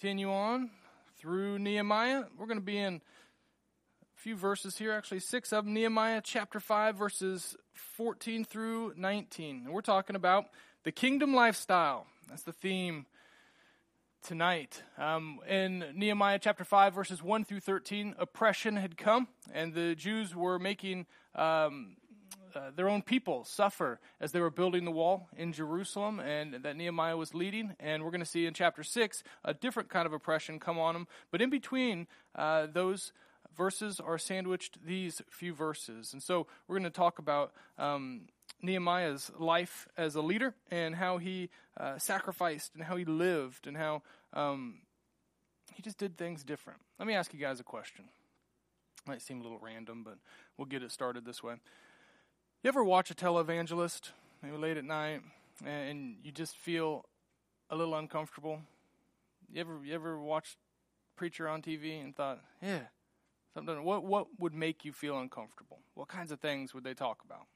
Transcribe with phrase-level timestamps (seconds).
[0.00, 0.70] continue on
[1.18, 2.22] through Nehemiah.
[2.38, 5.66] We're going to be in a few verses here, actually six of.
[5.66, 9.62] Nehemiah chapter 5, verses 14 through 19.
[9.64, 10.44] And we're talking about
[10.84, 12.06] the kingdom lifestyle.
[12.28, 13.06] That's the theme
[14.22, 14.84] tonight.
[14.98, 20.32] Um, in Nehemiah chapter 5, verses 1 through 13, oppression had come, and the Jews
[20.32, 21.96] were making um,
[22.54, 26.76] uh, their own people suffer as they were building the wall in Jerusalem, and that
[26.76, 27.74] Nehemiah was leading.
[27.80, 30.94] And we're going to see in chapter 6 a different kind of oppression come on
[30.94, 31.06] them.
[31.30, 33.12] But in between uh, those
[33.56, 36.12] verses are sandwiched these few verses.
[36.12, 37.52] And so we're going to talk about.
[37.78, 38.22] Um,
[38.60, 43.76] Nehemiah's life as a leader and how he uh, sacrificed and how he lived and
[43.76, 44.80] how um,
[45.74, 46.80] he just did things different.
[46.98, 48.06] Let me ask you guys a question.
[49.06, 50.18] Might seem a little random, but
[50.56, 51.54] we'll get it started this way.
[52.62, 54.10] You ever watch a televangelist,
[54.42, 55.22] maybe late at night,
[55.64, 57.04] and you just feel
[57.70, 58.62] a little uncomfortable?
[59.52, 60.56] You ever you ever watched
[61.16, 62.80] preacher on TV and thought, yeah,
[63.54, 63.84] something.
[63.84, 65.78] What what would make you feel uncomfortable?
[65.94, 67.46] What kinds of things would they talk about?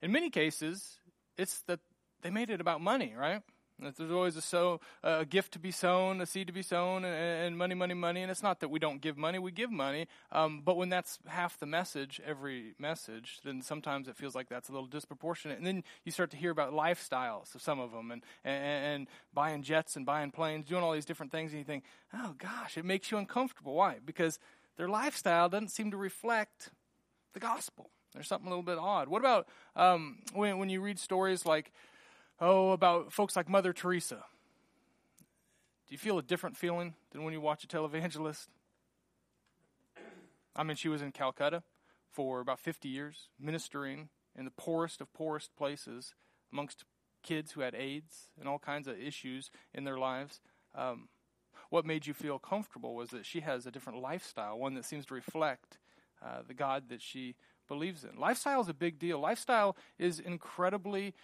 [0.00, 0.98] In many cases,
[1.36, 1.80] it's that
[2.22, 3.42] they made it about money, right?
[3.78, 7.58] There's always a sow, a gift to be sown, a seed to be sown, and,
[7.58, 8.22] money, money, money.
[8.22, 10.06] And it's not that we don't give money; we give money.
[10.30, 14.68] Um, but when that's half the message, every message, then sometimes it feels like that's
[14.68, 15.58] a little disproportionate.
[15.58, 19.08] And then you start to hear about lifestyles of some of them, and, and, and
[19.32, 22.78] buying jets and buying planes, doing all these different things, and you think, oh gosh,
[22.78, 23.74] it makes you uncomfortable.
[23.74, 23.96] Why?
[24.04, 24.38] Because
[24.76, 26.70] their lifestyle doesn't seem to reflect
[27.32, 27.90] the gospel.
[28.12, 29.08] There's something a little bit odd.
[29.08, 31.72] What about um, when when you read stories like
[32.40, 34.24] oh, about folks like Mother Teresa.
[35.86, 38.48] Do you feel a different feeling than when you watch a televangelist?
[40.56, 41.62] I mean, she was in Calcutta
[42.10, 46.14] for about 50 years, ministering in the poorest of poorest places
[46.52, 46.84] amongst
[47.22, 50.40] kids who had AIDS and all kinds of issues in their lives.
[50.74, 51.08] Um,
[51.70, 55.06] what made you feel comfortable was that she has a different lifestyle, one that seems
[55.06, 55.78] to reflect
[56.24, 57.34] uh, the God that she
[57.66, 58.18] believes in.
[58.18, 59.18] Lifestyle is a big deal.
[59.18, 61.14] Lifestyle is incredibly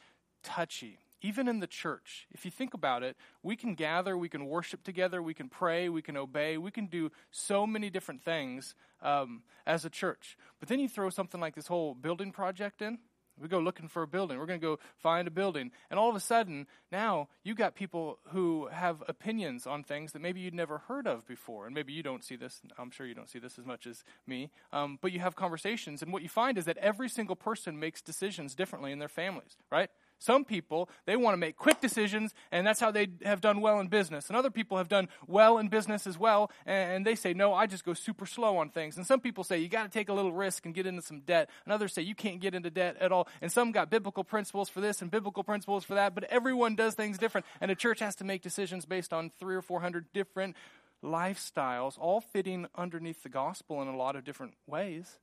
[0.43, 0.99] touchy.
[1.23, 4.83] Even in the church, if you think about it, we can gather, we can worship
[4.83, 9.43] together, we can pray, we can obey, we can do so many different things um,
[9.67, 10.39] as a church.
[10.61, 12.99] But then you throw something like this whole building project in.
[13.39, 14.39] We go looking for a building.
[14.39, 15.71] We're going to go find a building.
[15.91, 20.21] And all of a sudden, now you've got people who have opinions on things that
[20.21, 21.65] maybe you'd never heard of before.
[21.65, 22.61] And maybe you don't see this.
[22.79, 24.51] I'm sure you don't see this as much as me.
[24.73, 26.03] Um, but you have conversations.
[26.03, 29.57] And what you find is that every single person makes decisions differently in their families,
[29.71, 29.91] right?
[30.23, 33.81] Some people, they want to make quick decisions, and that's how they have done well
[33.81, 34.29] in business.
[34.29, 37.67] And other people have done well in business as well, and they say, no, I
[37.67, 38.99] just go super slow on things.
[38.99, 41.21] And some people say, you got to take a little risk and get into some
[41.21, 41.49] debt.
[41.65, 43.29] And others say, you can't get into debt at all.
[43.41, 46.95] And some got biblical principles for this and biblical principles for that, but everyone does
[46.95, 47.47] things different.
[47.59, 50.55] And a church has to make decisions based on three or four hundred different
[51.03, 55.19] lifestyles, all fitting underneath the gospel in a lot of different ways.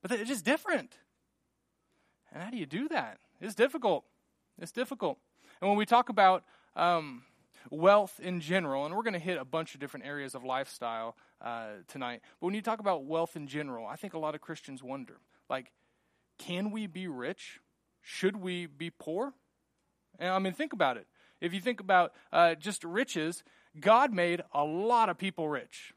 [0.00, 0.96] But it's just different.
[2.32, 3.18] And how do you do that?
[3.38, 4.04] It's difficult.
[4.60, 5.18] It's difficult.
[5.60, 6.44] And when we talk about
[6.76, 7.22] um,
[7.70, 11.16] wealth in general, and we're going to hit a bunch of different areas of lifestyle
[11.40, 14.40] uh, tonight, but when you talk about wealth in general, I think a lot of
[14.40, 15.72] Christians wonder like,
[16.38, 17.60] can we be rich?
[18.00, 19.34] Should we be poor?
[20.18, 21.06] And I mean, think about it.
[21.40, 23.44] If you think about uh, just riches,
[23.78, 25.92] God made a lot of people rich.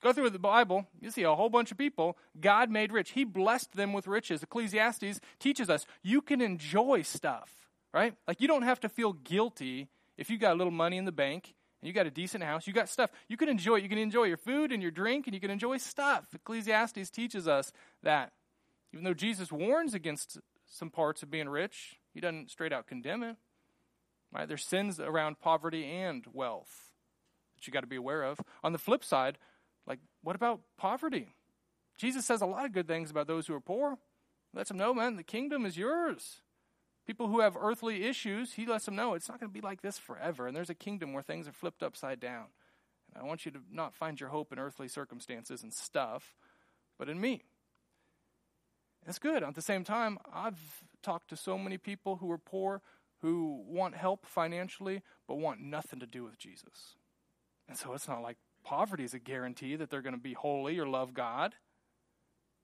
[0.00, 3.10] Go through the Bible, you see a whole bunch of people God made rich.
[3.10, 4.42] He blessed them with riches.
[4.42, 8.14] Ecclesiastes teaches us you can enjoy stuff right?
[8.26, 11.12] Like you don't have to feel guilty if you got a little money in the
[11.12, 13.10] bank and you got a decent house, you got stuff.
[13.28, 13.76] You can enjoy.
[13.76, 16.26] You can enjoy your food and your drink and you can enjoy stuff.
[16.34, 17.72] Ecclesiastes teaches us
[18.02, 18.32] that.
[18.92, 23.22] Even though Jesus warns against some parts of being rich, he doesn't straight out condemn
[23.22, 23.36] it.
[24.32, 24.48] Right?
[24.48, 26.90] There's sins around poverty and wealth
[27.54, 28.40] that you got to be aware of.
[28.64, 29.38] On the flip side,
[29.86, 31.28] like what about poverty?
[31.96, 33.98] Jesus says a lot of good things about those who are poor.
[34.54, 36.40] Lets them know, man, the kingdom is yours.
[37.08, 39.80] People who have earthly issues, he lets them know it's not going to be like
[39.80, 40.46] this forever.
[40.46, 42.48] And there's a kingdom where things are flipped upside down.
[43.14, 46.34] And I want you to not find your hope in earthly circumstances and stuff,
[46.98, 47.44] but in me.
[49.06, 49.42] It's good.
[49.42, 52.82] At the same time, I've talked to so many people who are poor
[53.22, 56.96] who want help financially but want nothing to do with Jesus.
[57.70, 60.78] And so it's not like poverty is a guarantee that they're going to be holy
[60.78, 61.54] or love God.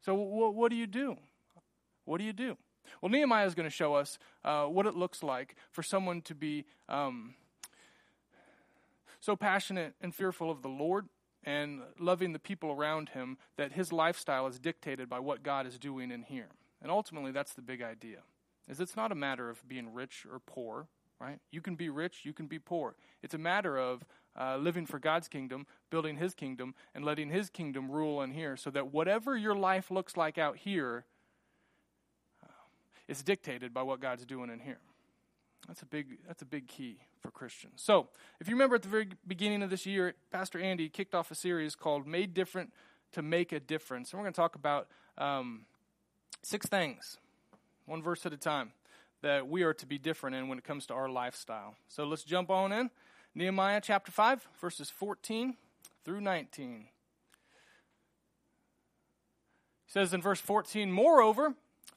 [0.03, 1.17] So what, what do you do?
[2.05, 2.59] What do you do?
[3.01, 6.35] Well, Nehemiah is going to show us uh, what it looks like for someone to
[6.35, 7.35] be um,
[9.21, 11.09] so passionate and fearful of the Lord
[11.45, 15.79] and loving the people around him that his lifestyle is dictated by what God is
[15.79, 16.49] doing in here.
[16.83, 18.19] And ultimately, that's the big idea.
[18.69, 20.89] is it's not a matter of being rich or poor,
[21.21, 21.39] right?
[21.51, 22.97] You can be rich, you can be poor.
[23.23, 24.05] It's a matter of
[24.39, 28.57] uh, living for God's kingdom, building His kingdom, and letting His kingdom rule in here
[28.57, 31.05] so that whatever your life looks like out here
[33.09, 34.79] is dictated by what God's doing in here.
[35.67, 37.81] That's a big that's a big key for Christians.
[37.83, 38.09] So,
[38.41, 41.35] if you remember at the very beginning of this year, Pastor Andy kicked off a
[41.35, 42.73] series called "Made Different
[43.13, 45.63] to Make a Difference," and we're going to talk about um,
[46.43, 47.19] six things,
[47.87, 48.73] one verse at a time,
[49.23, 51.77] that we are to be different in when it comes to our lifestyle.
[51.89, 52.91] So let's jump on in.
[53.35, 55.57] Nehemiah chapter 5, verses 14
[56.05, 56.87] through 19.
[59.87, 61.55] He says in verse 14, Moreover,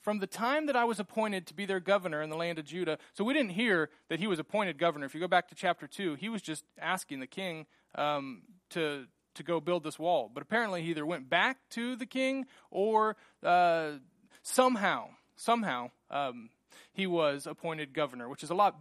[0.07, 2.63] from the time that I was appointed to be their governor in the land of
[2.63, 5.05] Judah, so we didn't hear that he was appointed governor.
[5.05, 7.65] If you go back to chapter 2, he was just asking the king
[7.95, 10.31] um, to, to go build this wall.
[10.33, 13.95] But apparently he either went back to the king or uh,
[14.43, 16.51] somehow, somehow, um,
[16.93, 18.79] he was appointed governor, which is a lot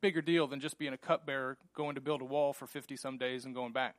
[0.00, 3.16] bigger deal than just being a cupbearer going to build a wall for 50 some
[3.16, 3.94] days and going back.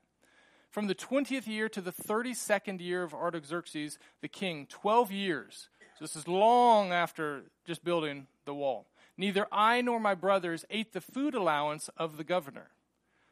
[0.71, 5.69] From the 20th year to the 32nd year of Artaxerxes the king, 12 years.
[5.97, 8.87] So this is long after just building the wall.
[9.17, 12.71] Neither I nor my brothers ate the food allowance of the governor.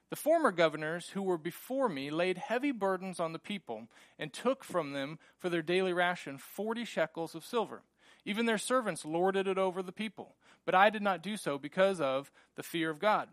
[0.10, 3.88] The former governors who were before me laid heavy burdens on the people
[4.18, 7.82] and took from them for their daily ration 40 shekels of silver.
[8.26, 10.36] Even their servants lorded it over the people
[10.66, 13.30] but I did not do so because of the fear of God.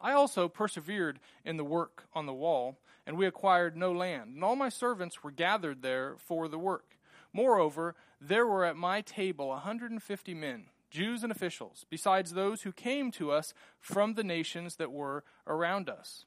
[0.00, 4.44] I also persevered in the work on the wall, and we acquired no land, and
[4.44, 6.97] all my servants were gathered there for the work.
[7.38, 12.72] Moreover, there were at my table a 150 men, Jews and officials, besides those who
[12.72, 16.24] came to us from the nations that were around us.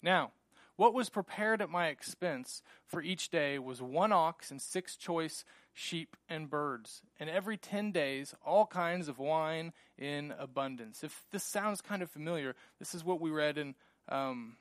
[0.00, 0.32] Now,
[0.76, 5.44] what was prepared at my expense for each day was one ox and six choice
[5.74, 11.04] sheep, and birds, and every ten days all kinds of wine in abundance.
[11.04, 13.74] If this sounds kind of familiar, this is what we read in
[14.08, 14.56] um,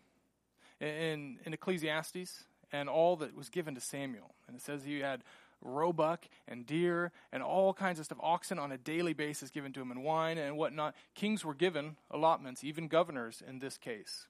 [0.81, 2.43] in, in Ecclesiastes,
[2.73, 4.33] and all that was given to Samuel.
[4.47, 5.23] And it says he had
[5.61, 9.81] roebuck and deer and all kinds of stuff, oxen on a daily basis given to
[9.81, 10.95] him, and wine and whatnot.
[11.15, 14.27] Kings were given allotments, even governors in this case.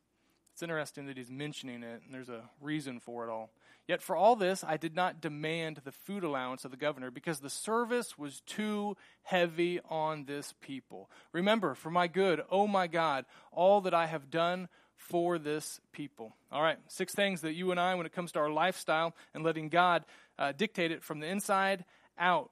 [0.52, 3.50] It's interesting that he's mentioning it, and there's a reason for it all.
[3.88, 7.40] Yet for all this, I did not demand the food allowance of the governor because
[7.40, 11.10] the service was too heavy on this people.
[11.34, 14.70] Remember, for my good, oh my God, all that I have done
[15.04, 16.36] for this people.
[16.52, 19.44] All right, six things that you and I, when it comes to our lifestyle and
[19.44, 20.06] letting God
[20.40, 21.84] uh, dictate it from the inside
[22.18, 22.50] out,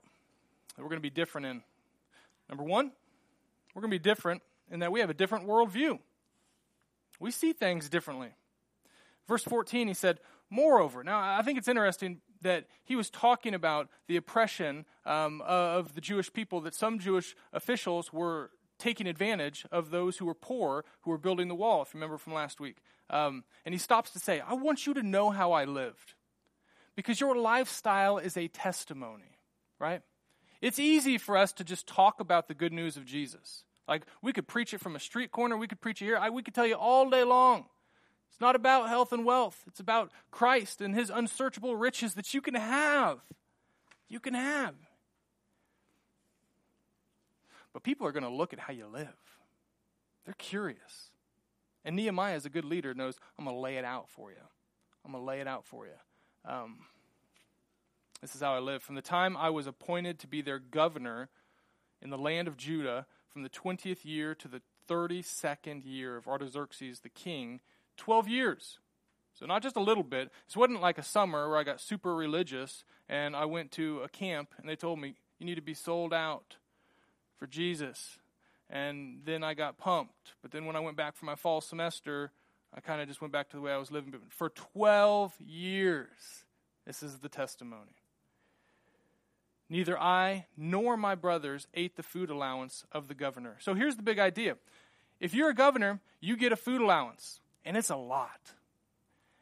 [0.76, 1.62] that we're going to be different in.
[2.50, 2.92] Number one,
[3.74, 6.00] we're going to be different in that we have a different worldview.
[7.20, 8.30] We see things differently.
[9.28, 10.20] Verse 14, he said,
[10.50, 15.96] Moreover, now I think it's interesting that he was talking about the oppression um, of
[15.96, 18.52] the Jewish people, that some Jewish officials were
[18.82, 22.18] taking advantage of those who were poor, who were building the wall, if you remember
[22.18, 22.78] from last week.
[23.10, 26.16] Um, and he stops to say, I want you to know how I lived.
[26.96, 29.38] Because your lifestyle is a testimony,
[29.80, 30.02] right?
[30.62, 33.64] It's easy for us to just talk about the good news of Jesus.
[33.88, 36.30] Like, we could preach it from a street corner, we could preach it here, I,
[36.30, 37.66] we could tell you all day long
[38.32, 39.62] it's not about health and wealth.
[39.68, 43.20] It's about Christ and his unsearchable riches that you can have.
[44.08, 44.76] You can have.
[47.74, 49.08] But people are going to look at how you live.
[50.26, 51.12] They're curious.
[51.84, 54.38] And Nehemiah, as a good leader, knows I'm going to lay it out for you.
[55.04, 56.52] I'm going to lay it out for you.
[56.52, 56.80] Um,
[58.22, 58.84] this is how I live.
[58.84, 61.30] From the time I was appointed to be their governor
[62.02, 67.00] in the land of Judah, from the 20th year to the 32nd year of Artaxerxes
[67.00, 67.62] the king,
[67.98, 68.80] 12 years.
[69.34, 70.30] So, not just a little bit.
[70.48, 74.10] This wasn't like a summer where I got super religious and I went to a
[74.10, 76.58] camp and they told me, you need to be sold out
[77.42, 78.20] for Jesus.
[78.70, 80.36] And then I got pumped.
[80.44, 82.32] But then when I went back for my fall semester,
[82.72, 84.12] I kind of just went back to the way I was living.
[84.12, 86.46] But for 12 years,
[86.86, 87.98] this is the testimony.
[89.72, 93.58] Neither I nor my brothers ate the food allowance of the governor.
[93.60, 94.58] So here's the big idea.
[95.20, 98.54] If you're a governor, you get a food allowance and it's a lot.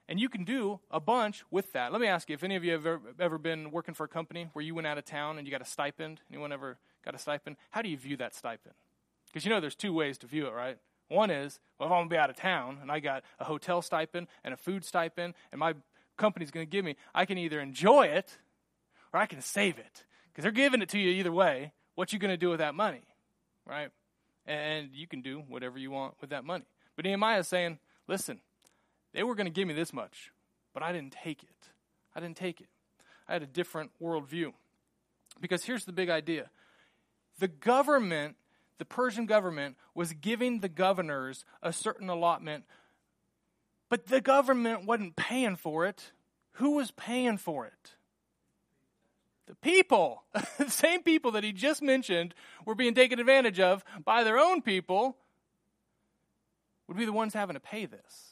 [0.09, 1.91] And you can do a bunch with that.
[1.91, 4.49] Let me ask you if any of you have ever, been working for a company
[4.53, 6.19] where you went out of town and you got a stipend.
[6.31, 7.57] Anyone ever got a stipend?
[7.69, 8.73] How do you view that stipend?
[9.27, 10.79] Because you know there's two ways to view it, right?
[11.09, 13.43] One is, well, if I'm going to be out of town and I got a
[13.43, 15.75] hotel stipend and a food stipend and my
[16.17, 18.35] company's going to give me, I can either enjoy it
[19.13, 20.05] or I can save it.
[20.31, 21.71] Because they're giving it to you either way.
[21.93, 23.03] What you going to do with that money,
[23.63, 23.91] right?
[24.47, 26.65] And you can do whatever you want with that money.
[26.95, 27.77] But Nehemiah is saying,
[28.09, 28.41] Listen,
[29.13, 30.31] they were going to give me this much,
[30.73, 31.69] but I didn't take it.
[32.15, 32.67] I didn't take it.
[33.27, 34.53] I had a different worldview.
[35.39, 36.49] Because here's the big idea
[37.39, 38.35] The government,
[38.77, 42.65] the Persian government, was giving the governors a certain allotment,
[43.89, 46.11] but the government wasn't paying for it.
[46.53, 47.95] Who was paying for it?
[49.47, 50.23] The people,
[50.57, 52.35] the same people that he just mentioned
[52.65, 55.17] were being taken advantage of by their own people,
[56.87, 58.28] would be the ones having to pay this.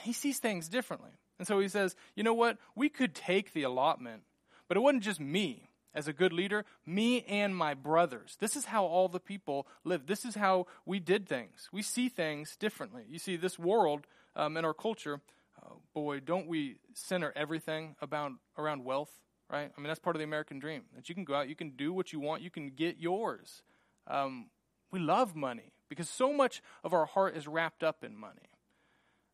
[0.00, 1.10] He sees things differently.
[1.38, 2.58] And so he says, you know what?
[2.74, 4.22] We could take the allotment,
[4.68, 8.36] but it wasn't just me as a good leader, me and my brothers.
[8.40, 10.06] This is how all the people live.
[10.06, 11.68] This is how we did things.
[11.72, 13.02] We see things differently.
[13.08, 15.20] You see, this world um, and our culture,
[15.62, 19.10] uh, boy, don't we center everything about around wealth,
[19.50, 19.70] right?
[19.76, 21.70] I mean, that's part of the American dream that you can go out, you can
[21.70, 23.62] do what you want, you can get yours.
[24.06, 24.46] Um,
[24.90, 28.51] we love money because so much of our heart is wrapped up in money.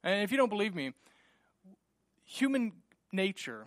[0.02, 0.93] And if you don't believe me,
[2.25, 2.73] human
[3.12, 3.67] nature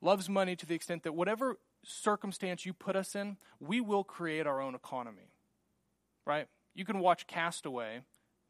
[0.00, 4.46] loves money to the extent that whatever circumstance you put us in, we will create
[4.46, 5.32] our own economy.
[6.26, 6.46] Right?
[6.74, 8.00] You can watch Castaway,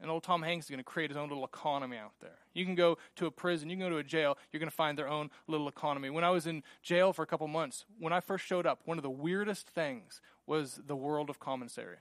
[0.00, 2.38] and old Tom Hanks is going to create his own little economy out there.
[2.54, 4.76] You can go to a prison, you can go to a jail, you're going to
[4.76, 6.10] find their own little economy.
[6.10, 8.98] When I was in jail for a couple months, when I first showed up, one
[8.98, 11.98] of the weirdest things was the world of commissary.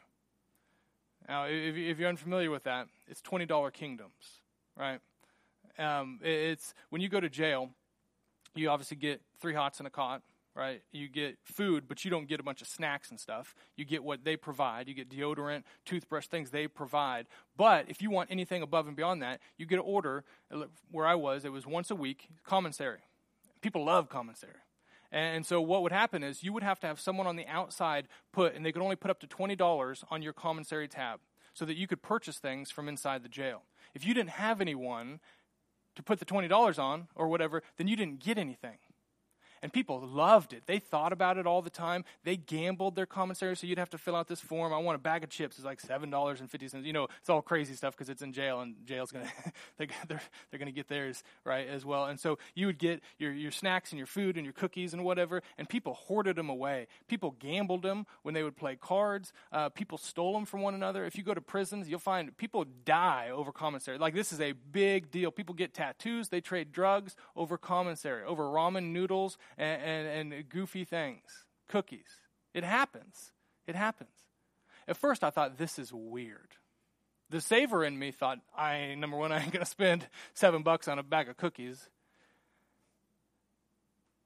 [1.27, 4.38] Now, if, if you're unfamiliar with that, it's $20 kingdoms,
[4.79, 5.00] right?
[5.77, 7.69] Um, it's when you go to jail,
[8.55, 10.21] you obviously get three hots and a cot,
[10.55, 10.81] right?
[10.91, 13.55] You get food, but you don't get a bunch of snacks and stuff.
[13.75, 14.88] You get what they provide.
[14.88, 17.27] You get deodorant, toothbrush, things they provide.
[17.55, 20.24] But if you want anything above and beyond that, you get an order.
[20.91, 23.01] Where I was, it was once a week, commissary.
[23.62, 24.53] People love commissary.
[25.12, 28.07] And so what would happen is you would have to have someone on the outside
[28.31, 31.19] put, and they could only put up to $20 on your commissary tab
[31.53, 33.63] so that you could purchase things from inside the jail.
[33.93, 35.19] If you didn't have anyone
[35.96, 38.77] to put the $20 on or whatever, then you didn't get anything.
[39.62, 40.63] And people loved it.
[40.66, 42.06] They thought about it all the time.
[42.24, 44.74] They gambled their commissary, so you'd have to fill out this form.
[44.74, 45.58] I want a bag of chips.
[45.58, 46.86] It's like seven dollars and fifty cents.
[46.86, 49.30] You know, it's all crazy stuff because it's in jail, and jail's gonna
[49.78, 52.06] they're they're, they're gonna get theirs right as well.
[52.06, 55.04] And so you would get your your snacks and your food and your cookies and
[55.04, 55.42] whatever.
[55.58, 56.88] And people hoarded them away.
[57.08, 59.34] People gambled them when they would play cards.
[59.51, 61.06] Uh, people stole them from one another.
[61.06, 63.98] If you go to prisons, you'll find people die over commissary.
[63.98, 65.32] Like this is a big deal.
[65.32, 66.30] People get tattoos.
[66.30, 72.18] They trade drugs over commissary, over ramen noodles and, and, and goofy things, cookies.
[72.53, 73.32] It happens.
[73.68, 74.10] It happens.
[74.88, 76.56] At first, I thought, this is weird.
[77.29, 80.88] The saver in me thought, I, number one, I ain't going to spend seven bucks
[80.88, 81.89] on a bag of cookies.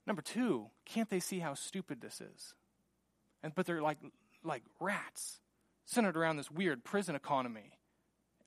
[0.06, 2.54] Number two, can't they see how stupid this is?
[3.42, 3.98] And, but they're like,
[4.44, 5.40] like rats,
[5.86, 7.74] centered around this weird prison economy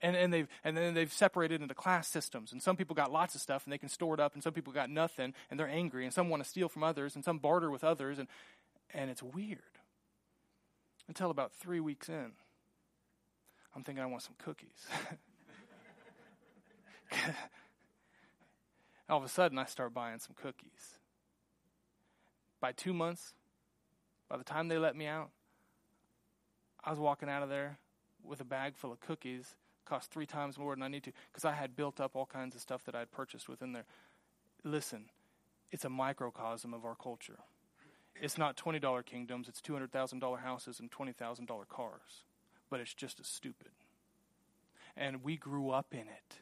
[0.01, 2.51] and, and they've and then they've separated into class systems.
[2.51, 4.53] And some people got lots of stuff and they can store it up and some
[4.53, 7.39] people got nothing and they're angry and some want to steal from others and some
[7.39, 8.27] barter with others and
[8.93, 9.59] and it's weird.
[11.07, 12.33] Until about three weeks in
[13.75, 14.87] i'm thinking i want some cookies.
[19.09, 20.99] All of a sudden i start buying some cookies.
[22.59, 23.33] By two months
[24.29, 25.29] by the time they let me out
[26.83, 27.79] i was walking out of there
[28.23, 29.55] with a bag full of cookies
[29.87, 32.55] cost three times more than I need to because I had built up all kinds
[32.55, 33.85] of stuff that I had purchased within there.
[34.63, 35.05] Listen,
[35.71, 37.39] it's a microcosm of our culture.
[38.19, 42.23] It's not $20 kingdoms, it's $200,000 houses and $20,000 cars.
[42.69, 43.71] But it's just as stupid.
[44.95, 46.41] And we grew up in it.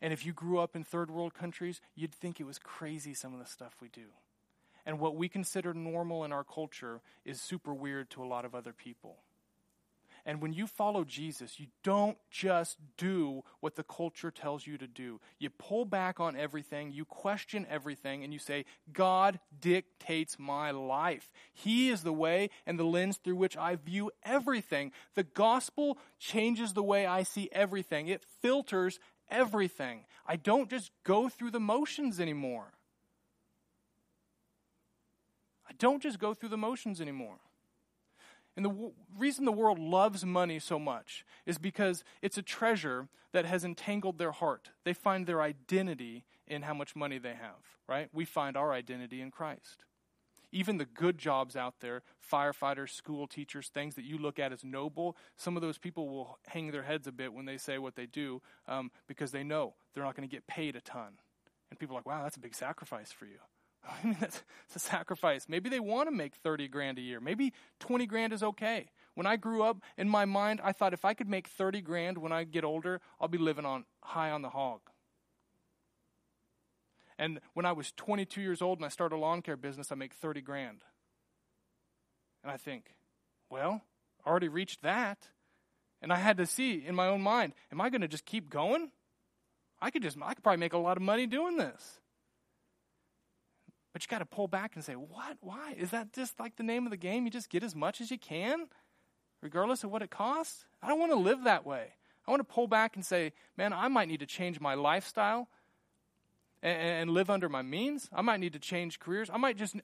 [0.00, 3.32] And if you grew up in third world countries, you'd think it was crazy some
[3.32, 4.06] of the stuff we do.
[4.86, 8.54] And what we consider normal in our culture is super weird to a lot of
[8.54, 9.18] other people.
[10.28, 14.86] And when you follow Jesus, you don't just do what the culture tells you to
[14.86, 15.22] do.
[15.38, 21.32] You pull back on everything, you question everything, and you say, God dictates my life.
[21.54, 24.92] He is the way and the lens through which I view everything.
[25.14, 30.04] The gospel changes the way I see everything, it filters everything.
[30.26, 32.74] I don't just go through the motions anymore.
[35.66, 37.38] I don't just go through the motions anymore.
[38.58, 43.06] And the w- reason the world loves money so much is because it's a treasure
[43.30, 44.70] that has entangled their heart.
[44.84, 48.08] They find their identity in how much money they have, right?
[48.12, 49.84] We find our identity in Christ.
[50.50, 54.64] Even the good jobs out there, firefighters, school teachers, things that you look at as
[54.64, 57.94] noble, some of those people will hang their heads a bit when they say what
[57.94, 61.20] they do um, because they know they're not going to get paid a ton.
[61.70, 63.38] And people are like, wow, that's a big sacrifice for you.
[63.88, 64.42] I mean, that's,
[64.74, 65.46] a sacrifice.
[65.48, 67.20] Maybe they want to make 30 grand a year.
[67.20, 68.90] Maybe 20 grand is okay.
[69.14, 72.18] When I grew up, in my mind, I thought if I could make 30 grand
[72.18, 74.80] when I get older, I'll be living on high on the hog.
[77.18, 79.96] And when I was 22 years old and I started a lawn care business, I
[79.96, 80.84] make 30 grand.
[82.44, 82.94] And I think,
[83.50, 83.82] Well,
[84.24, 85.28] I already reached that.
[86.00, 88.48] And I had to see in my own mind, am I going to just keep
[88.48, 88.92] going?
[89.80, 92.00] I could just, I could probably make a lot of money doing this.
[93.92, 95.38] But you got to pull back and say, what?
[95.40, 95.74] Why?
[95.76, 97.24] Is that just like the name of the game?
[97.24, 98.66] You just get as much as you can,
[99.40, 100.66] regardless of what it costs?
[100.82, 101.94] I don't want to live that way.
[102.26, 105.48] I want to pull back and say, man, I might need to change my lifestyle
[106.62, 108.10] and, and live under my means.
[108.12, 109.30] I might need to change careers.
[109.32, 109.76] I might just,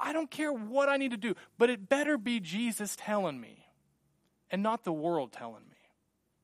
[0.00, 3.68] I don't care what I need to do, but it better be Jesus telling me
[4.50, 5.76] and not the world telling me.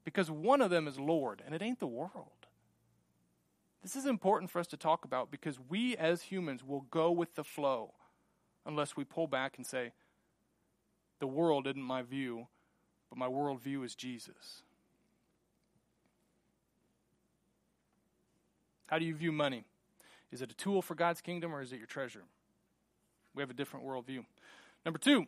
[0.05, 2.42] Because one of them is Lord, and it ain't the world.
[3.83, 7.35] This is important for us to talk about because we as humans will go with
[7.35, 7.93] the flow
[8.65, 9.93] unless we pull back and say,
[11.19, 12.47] the world isn't my view,
[13.11, 14.63] but my worldview is Jesus.
[18.87, 19.65] How do you view money?
[20.31, 22.23] Is it a tool for God's kingdom or is it your treasure?
[23.35, 24.25] We have a different worldview.
[24.85, 25.27] Number two,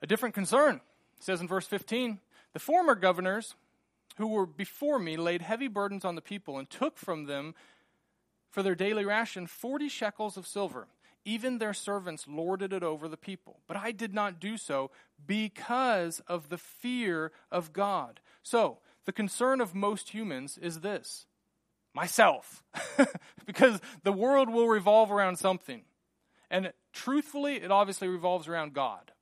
[0.00, 0.76] a different concern.
[1.16, 2.20] It says in verse 15
[2.52, 3.54] the former governors
[4.18, 7.54] who were before me laid heavy burdens on the people and took from them
[8.50, 10.88] for their daily ration 40 shekels of silver.
[11.24, 13.60] Even their servants lorded it over the people.
[13.66, 14.90] But I did not do so
[15.24, 18.20] because of the fear of God.
[18.42, 21.26] So, the concern of most humans is this
[21.94, 22.62] myself.
[23.46, 25.82] because the world will revolve around something.
[26.50, 29.12] And truthfully, it obviously revolves around God.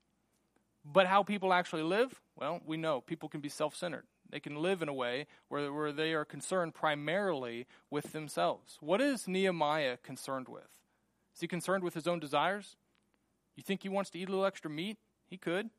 [0.84, 4.04] But how people actually live, well, we know people can be self centered.
[4.30, 8.78] They can live in a way where, where they are concerned primarily with themselves.
[8.80, 10.68] What is Nehemiah concerned with?
[11.34, 12.76] Is he concerned with his own desires?
[13.56, 14.98] You think he wants to eat a little extra meat?
[15.28, 15.70] He could.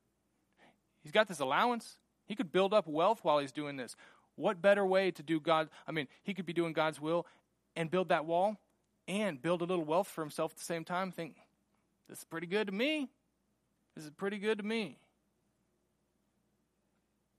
[1.03, 1.97] He's got this allowance.
[2.25, 3.95] He could build up wealth while he's doing this.
[4.35, 5.69] What better way to do God?
[5.87, 7.25] I mean, he could be doing God's will
[7.75, 8.57] and build that wall
[9.07, 11.11] and build a little wealth for himself at the same time.
[11.11, 11.35] Think,
[12.09, 13.09] this is pretty good to me.
[13.95, 14.99] This is pretty good to me.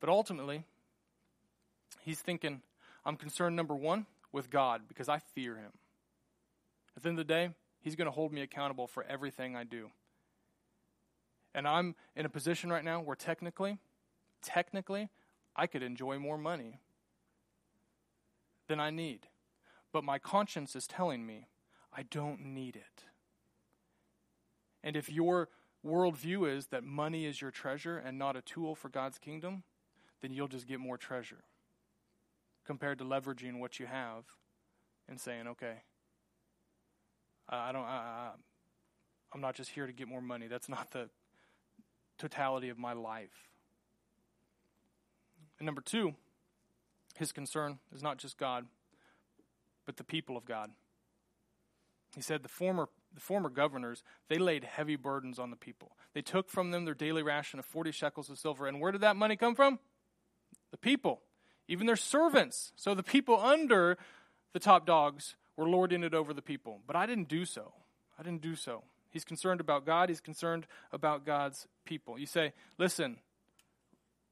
[0.00, 0.64] But ultimately,
[2.08, 2.62] he's thinking,
[3.04, 5.72] I'm concerned, number one, with God because I fear him.
[6.96, 9.64] At the end of the day, he's going to hold me accountable for everything I
[9.64, 9.90] do.
[11.54, 13.78] And I'm in a position right now where technically,
[14.42, 15.10] technically,
[15.54, 16.80] I could enjoy more money
[18.68, 19.26] than I need.
[19.92, 21.46] But my conscience is telling me
[21.92, 23.04] I don't need it.
[24.82, 25.48] And if your
[25.86, 29.62] worldview is that money is your treasure and not a tool for God's kingdom,
[30.22, 31.44] then you'll just get more treasure
[32.68, 34.24] compared to leveraging what you have
[35.08, 35.78] and saying, okay,
[37.48, 38.32] I don't, I,
[39.32, 40.48] I'm not just here to get more money.
[40.48, 41.08] That's not the
[42.18, 43.48] totality of my life.
[45.58, 46.14] And number two,
[47.18, 48.66] his concern is not just God,
[49.86, 50.70] but the people of God.
[52.14, 55.96] He said the former the former governors, they laid heavy burdens on the people.
[56.12, 58.66] They took from them their daily ration of 40 shekels of silver.
[58.66, 59.78] And where did that money come from?
[60.70, 61.22] The people,
[61.68, 62.72] even their servants.
[62.76, 63.98] So the people under
[64.52, 66.80] the top dogs were lording it over the people.
[66.86, 67.72] But I didn't do so.
[68.18, 68.82] I didn't do so.
[69.10, 72.18] He's concerned about God, he's concerned about God's people.
[72.18, 73.18] You say, listen,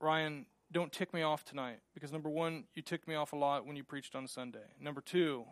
[0.01, 3.67] Ryan, don't tick me off tonight because number one, you ticked me off a lot
[3.67, 4.67] when you preached on Sunday.
[4.81, 5.45] Number two,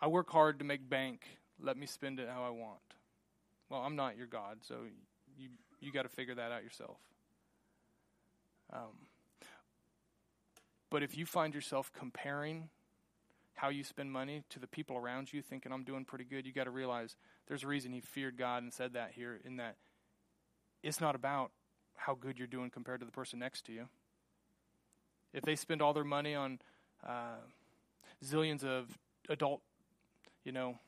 [0.00, 1.26] I work hard to make bank.
[1.60, 2.80] Let me spend it how I want.
[3.68, 4.76] Well, I'm not your God, so
[5.38, 5.48] you
[5.80, 6.98] you got to figure that out yourself.
[8.72, 9.05] Um,
[10.90, 12.68] but if you find yourself comparing
[13.54, 16.52] how you spend money to the people around you, thinking I'm doing pretty good, you
[16.52, 17.16] got to realize
[17.48, 19.40] there's a reason he feared God and said that here.
[19.44, 19.76] In that,
[20.82, 21.50] it's not about
[21.94, 23.88] how good you're doing compared to the person next to you.
[25.32, 26.60] If they spend all their money on
[27.06, 27.36] uh,
[28.24, 28.86] zillions of
[29.28, 29.60] adult,
[30.44, 30.78] you know,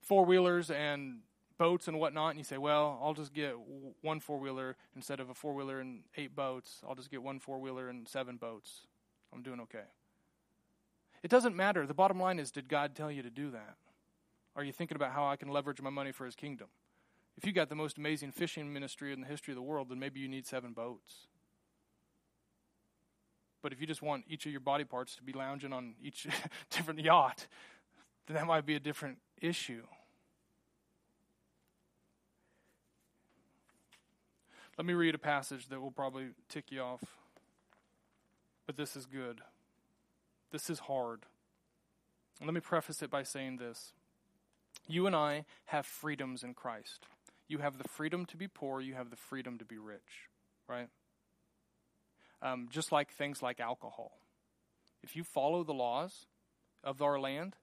[0.00, 1.18] four wheelers and
[1.58, 3.54] boats and whatnot, and you say, well, I'll just get
[4.00, 6.80] one four wheeler instead of a four wheeler and eight boats.
[6.86, 8.86] I'll just get one four wheeler and seven boats.
[9.32, 9.84] I'm doing okay.
[11.22, 11.86] It doesn't matter.
[11.86, 13.76] The bottom line is did God tell you to do that?
[14.54, 16.68] Are you thinking about how I can leverage my money for his kingdom?
[17.36, 19.98] If you got the most amazing fishing ministry in the history of the world, then
[19.98, 21.28] maybe you need seven boats.
[23.62, 26.26] But if you just want each of your body parts to be lounging on each
[26.70, 27.46] different yacht,
[28.26, 29.82] then that might be a different issue.
[34.78, 37.02] Let me read a passage that will probably tick you off.
[38.66, 39.40] But this is good.
[40.50, 41.26] This is hard.
[42.40, 43.92] Let me preface it by saying this.
[44.88, 47.06] You and I have freedoms in Christ.
[47.48, 50.28] You have the freedom to be poor, you have the freedom to be rich,
[50.68, 50.88] right?
[52.40, 54.12] Um, just like things like alcohol.
[55.02, 56.26] If you follow the laws
[56.82, 57.56] of our land,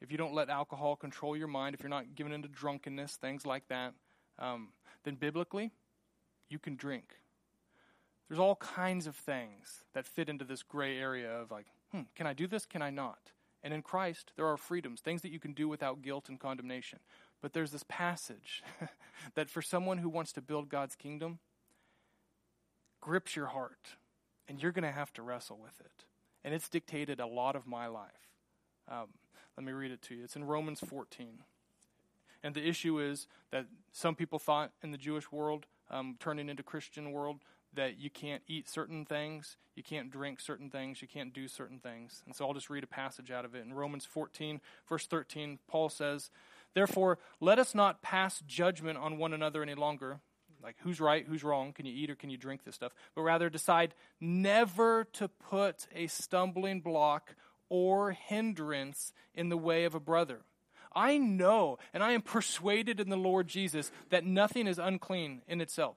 [0.00, 3.44] if you don't let alcohol control your mind, if you're not given into drunkenness, things
[3.44, 3.94] like that,
[4.38, 4.68] um,
[5.04, 5.72] then biblically,
[6.48, 7.20] you can drink.
[8.28, 12.26] There's all kinds of things that fit into this gray area of like, hmm, can
[12.26, 12.66] I do this?
[12.66, 13.32] Can I not?
[13.62, 17.00] And in Christ, there are freedoms, things that you can do without guilt and condemnation.
[17.40, 18.62] But there's this passage
[19.34, 21.38] that for someone who wants to build God's kingdom,
[23.00, 23.96] grips your heart,
[24.48, 26.04] and you're going to have to wrestle with it.
[26.44, 28.10] And it's dictated a lot of my life.
[28.88, 29.06] Um,
[29.56, 30.24] let me read it to you.
[30.24, 31.42] It's in Romans 14.
[32.42, 36.62] And the issue is that some people thought in the Jewish world, um, turning into
[36.62, 37.40] Christian world,
[37.74, 41.78] that you can't eat certain things, you can't drink certain things, you can't do certain
[41.78, 42.22] things.
[42.24, 43.64] And so I'll just read a passage out of it.
[43.64, 46.30] In Romans 14, verse 13, Paul says,
[46.74, 50.20] Therefore, let us not pass judgment on one another any longer.
[50.62, 51.72] Like, who's right, who's wrong?
[51.72, 52.92] Can you eat or can you drink this stuff?
[53.14, 57.36] But rather decide never to put a stumbling block
[57.68, 60.40] or hindrance in the way of a brother.
[60.96, 65.60] I know and I am persuaded in the Lord Jesus that nothing is unclean in
[65.60, 65.96] itself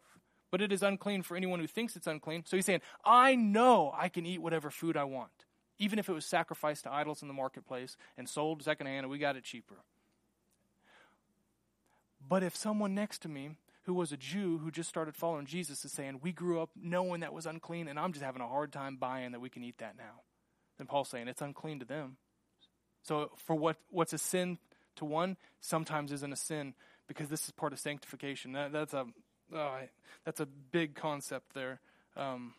[0.51, 2.43] but it is unclean for anyone who thinks it's unclean.
[2.45, 5.31] So he's saying, I know I can eat whatever food I want,
[5.77, 9.19] even if it was sacrificed to idols in the marketplace and sold secondhand and we
[9.19, 9.75] got it cheaper.
[12.27, 13.51] But if someone next to me
[13.83, 17.21] who was a Jew who just started following Jesus is saying, We grew up knowing
[17.21, 19.79] that was unclean, and I'm just having a hard time buying that we can eat
[19.79, 20.21] that now,
[20.77, 22.17] then Paul's saying it's unclean to them.
[23.01, 24.59] So for what what's a sin
[24.99, 26.73] to one sometimes isn't a sin
[27.07, 28.53] because this is part of sanctification.
[28.53, 29.05] That, that's a
[29.53, 29.77] oh,
[30.25, 31.79] that's a big concept there
[32.15, 32.53] um,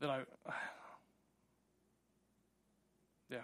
[0.00, 0.20] that I.
[3.30, 3.40] Yeah.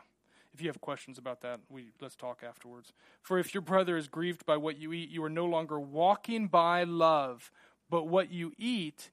[0.54, 2.94] If you have questions about that, we let's talk afterwards.
[3.20, 6.46] For if your brother is grieved by what you eat, you are no longer walking
[6.46, 7.50] by love,
[7.90, 9.10] but what you eat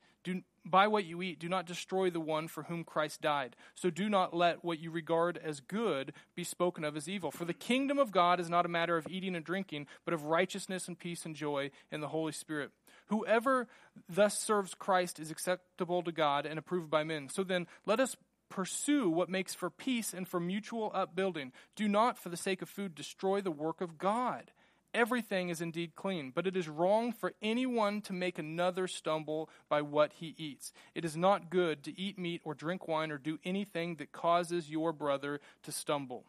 [0.66, 3.56] by what you eat, do not destroy the one for whom Christ died.
[3.76, 7.32] So do not let what you regard as good be spoken of as evil.
[7.32, 10.26] For the kingdom of God is not a matter of eating and drinking, but of
[10.26, 12.72] righteousness and peace and joy in the Holy Spirit.
[13.08, 13.68] Whoever
[14.08, 17.28] thus serves Christ is acceptable to God and approved by men.
[17.30, 18.16] So then, let us
[18.50, 21.54] pursue what makes for peace and for mutual upbuilding.
[21.76, 24.52] Do not, for the sake of food, destroy the work of God.
[24.94, 29.82] Everything is indeed clean, but it is wrong for anyone to make another stumble by
[29.82, 30.74] what he eats.
[30.94, 34.70] It is not good to eat meat or drink wine or do anything that causes
[34.70, 36.26] your brother to stumble.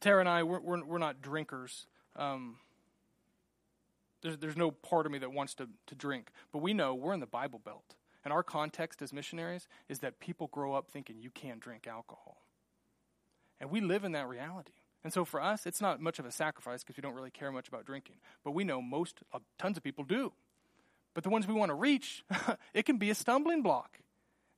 [0.00, 1.86] Tara and I, we're, we're, we're not drinkers.
[2.16, 2.56] Um,
[4.22, 7.14] there's, there's no part of me that wants to, to drink, but we know we're
[7.14, 7.94] in the Bible Belt.
[8.24, 12.42] And our context as missionaries is that people grow up thinking you can't drink alcohol.
[13.60, 14.72] And we live in that reality.
[15.04, 17.52] And so for us, it's not much of a sacrifice because we don't really care
[17.52, 18.16] much about drinking.
[18.44, 20.32] But we know most, uh, tons of people do.
[21.14, 22.24] But the ones we want to reach,
[22.74, 23.98] it can be a stumbling block.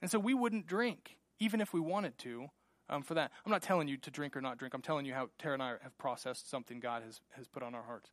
[0.03, 2.50] And so we wouldn't drink, even if we wanted to,
[2.88, 3.31] um, for that.
[3.44, 4.74] I'm not telling you to drink or not drink.
[4.74, 7.74] I'm telling you how Tara and I have processed something God has, has put on
[7.74, 8.11] our hearts.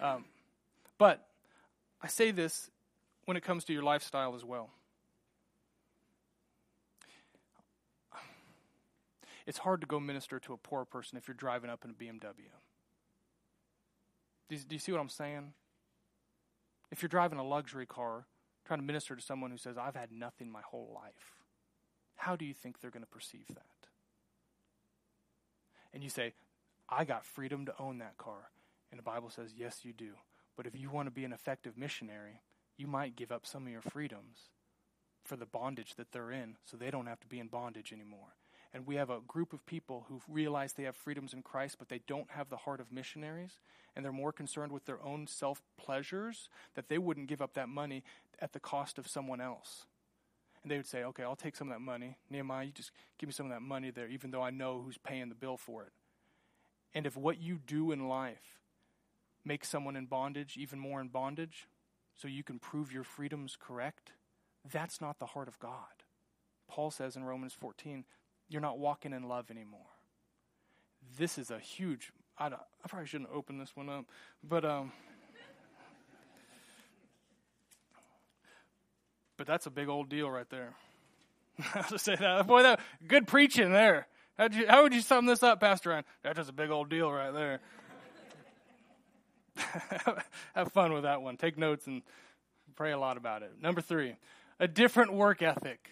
[0.00, 0.24] Um,
[0.98, 1.26] but
[2.02, 2.70] I say this
[3.26, 4.70] when it comes to your lifestyle as well.
[9.46, 11.94] It's hard to go minister to a poor person if you're driving up in a
[11.94, 12.50] BMW.
[14.48, 15.52] Do you, do you see what I'm saying?
[16.90, 18.26] If you're driving a luxury car,
[18.64, 21.36] trying to minister to someone who says, I've had nothing my whole life,
[22.16, 23.88] how do you think they're going to perceive that?
[25.92, 26.34] And you say,
[26.88, 28.50] I got freedom to own that car.
[28.90, 30.12] And the Bible says, yes, you do.
[30.56, 32.40] But if you want to be an effective missionary,
[32.76, 34.50] you might give up some of your freedoms
[35.24, 38.34] for the bondage that they're in so they don't have to be in bondage anymore
[38.76, 41.88] and we have a group of people who realize they have freedoms in Christ, but
[41.88, 43.58] they don't have the heart of missionaries,
[43.94, 47.70] and they're more concerned with their own self pleasures, that they wouldn't give up that
[47.70, 48.04] money
[48.38, 49.86] at the cost of someone else.
[50.62, 52.18] And they would say, okay, I'll take some of that money.
[52.28, 54.98] Nehemiah, you just give me some of that money there, even though I know who's
[54.98, 55.92] paying the bill for it.
[56.92, 58.60] And if what you do in life
[59.42, 61.66] makes someone in bondage even more in bondage,
[62.14, 64.12] so you can prove your freedoms correct,
[64.70, 66.04] that's not the heart of God.
[66.68, 68.04] Paul says in Romans 14,
[68.48, 69.80] you're not walking in love anymore.
[71.18, 72.12] This is a huge.
[72.38, 74.04] I, I probably shouldn't open this one up,
[74.42, 74.92] but um,
[79.36, 80.74] but that's a big old deal right there.
[81.58, 82.46] I have to say that.
[82.46, 84.06] Boy, that good preaching there.
[84.36, 86.04] How'd you, how would you sum this up, Pastor Ryan?
[86.22, 87.60] That's just a big old deal right there.
[90.54, 91.38] have fun with that one.
[91.38, 92.02] Take notes and
[92.74, 93.52] pray a lot about it.
[93.60, 94.16] Number three,
[94.60, 95.90] a different work ethic.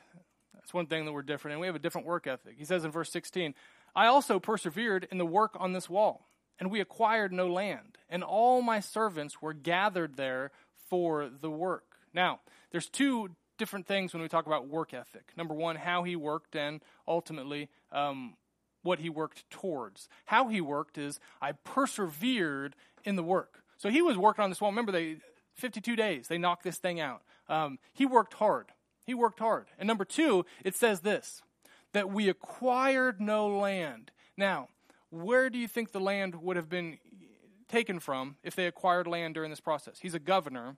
[0.65, 2.55] That's one thing that we're different and we have a different work ethic.
[2.57, 3.55] He says in verse 16,
[3.95, 6.27] I also persevered in the work on this wall,
[6.59, 10.53] and we acquired no land, and all my servants were gathered there
[10.89, 11.85] for the work.
[12.15, 12.41] Now,
[12.73, 15.33] there's two different things when we talk about work ethic.
[15.37, 18.35] Number one, how he worked, and ultimately, um,
[18.83, 20.09] what he worked towards.
[20.25, 22.75] How he worked is, I persevered
[23.05, 23.63] in the work.
[23.77, 24.71] So he was working on this wall.
[24.71, 25.19] Remember, they
[25.57, 27.23] 52 days, they knocked this thing out.
[27.51, 28.73] Um, he worked hard.
[29.05, 29.67] He worked hard.
[29.79, 31.43] And number two, it says this
[31.93, 34.11] that we acquired no land.
[34.37, 34.69] Now,
[35.11, 36.99] where do you think the land would have been
[37.69, 40.01] taken from if they acquired land during this process?
[40.01, 40.77] He's a governor.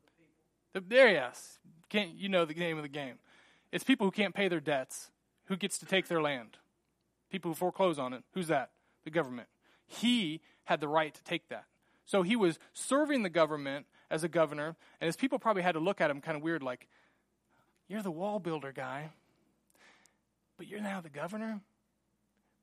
[0.75, 1.59] There, yes.
[1.89, 3.15] Can't, you know the name of the game.
[3.73, 5.11] It's people who can't pay their debts
[5.47, 6.59] who gets to take their land.
[7.31, 8.25] People who foreclose on it.
[8.35, 8.71] Who's that?
[9.05, 9.49] The government.
[9.87, 11.65] He had the right to take that.
[12.05, 15.81] So he was serving the government as a governor, and his people probably had to
[15.81, 16.89] look at him kind of weird, like,
[17.89, 19.11] You're the wall builder guy,
[20.57, 21.61] but you're now the governor?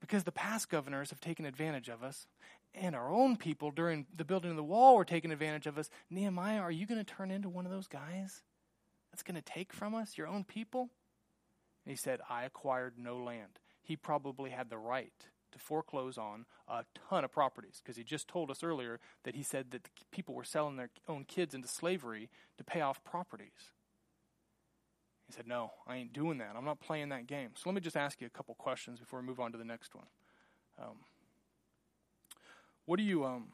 [0.02, 2.28] Because the past governors have taken advantage of us,
[2.76, 5.90] and our own people during the building of the wall were taking advantage of us.
[6.10, 8.42] Nehemiah, are you going to turn into one of those guys
[9.12, 10.90] that's going to take from us your own people?
[11.86, 13.60] And he said, I acquired no land.
[13.82, 15.14] He probably had the right
[15.52, 19.44] to foreclose on a ton of properties because he just told us earlier that he
[19.44, 23.72] said that people were selling their own kids into slavery to pay off properties.
[25.28, 26.56] He said, No, I ain't doing that.
[26.58, 27.52] I'm not playing that game.
[27.56, 29.66] So let me just ask you a couple questions before we move on to the
[29.66, 30.08] next one.
[30.80, 30.98] Um,
[32.86, 33.48] what do you um,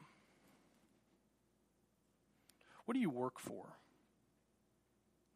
[2.84, 3.76] what do you work for?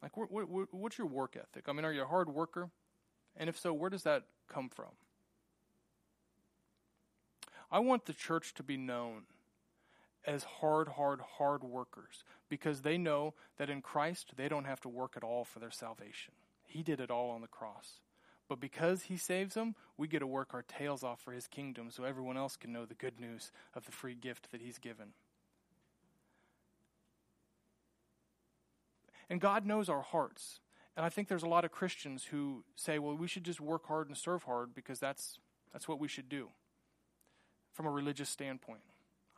[0.02, 1.64] Like, what, what, what's your work ethic?
[1.66, 2.68] I mean, are you a hard worker?
[3.36, 4.90] And if so, where does that come from?
[7.70, 9.22] I want the church to be known
[10.26, 14.88] as hard, hard, hard workers because they know that in Christ they don't have to
[14.88, 16.34] work at all for their salvation.
[16.66, 18.00] He did it all on the cross.
[18.48, 21.90] But because He saves them, we get to work our tails off for His kingdom
[21.90, 25.12] so everyone else can know the good news of the free gift that He's given.
[29.30, 30.60] And God knows our hearts.
[30.96, 33.86] And I think there's a lot of Christians who say, well, we should just work
[33.86, 35.38] hard and serve hard because that's,
[35.72, 36.50] that's what we should do
[37.72, 38.82] from a religious standpoint.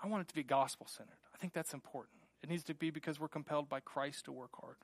[0.03, 1.19] I want it to be gospel centered.
[1.35, 2.19] I think that's important.
[2.43, 4.77] It needs to be because we're compelled by Christ to work hard.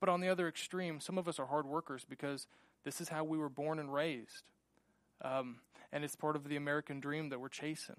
[0.00, 2.46] But on the other extreme, some of us are hard workers because
[2.84, 4.44] this is how we were born and raised.
[5.22, 5.56] Um,
[5.92, 7.96] and it's part of the American dream that we're chasing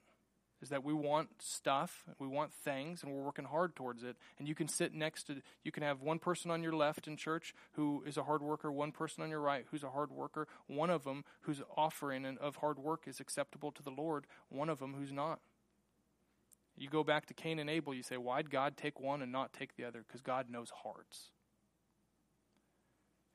[0.62, 4.16] is that we want stuff, we want things, and we're working hard towards it.
[4.38, 7.18] And you can sit next to, you can have one person on your left in
[7.18, 10.48] church who is a hard worker, one person on your right who's a hard worker,
[10.68, 14.80] one of them whose offering of hard work is acceptable to the Lord, one of
[14.80, 15.40] them who's not.
[16.78, 19.54] You go back to Cain and Abel, you say, why'd God take one and not
[19.54, 20.04] take the other?
[20.08, 21.30] Because God knows hearts.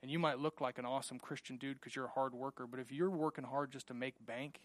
[0.02, 2.80] And you might look like an awesome Christian dude because you're a hard worker, but
[2.80, 4.60] if you're working hard just to make bank,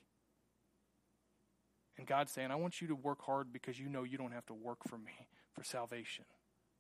[1.98, 4.46] and God's saying, I want you to work hard because you know you don't have
[4.48, 6.26] to work for me for salvation.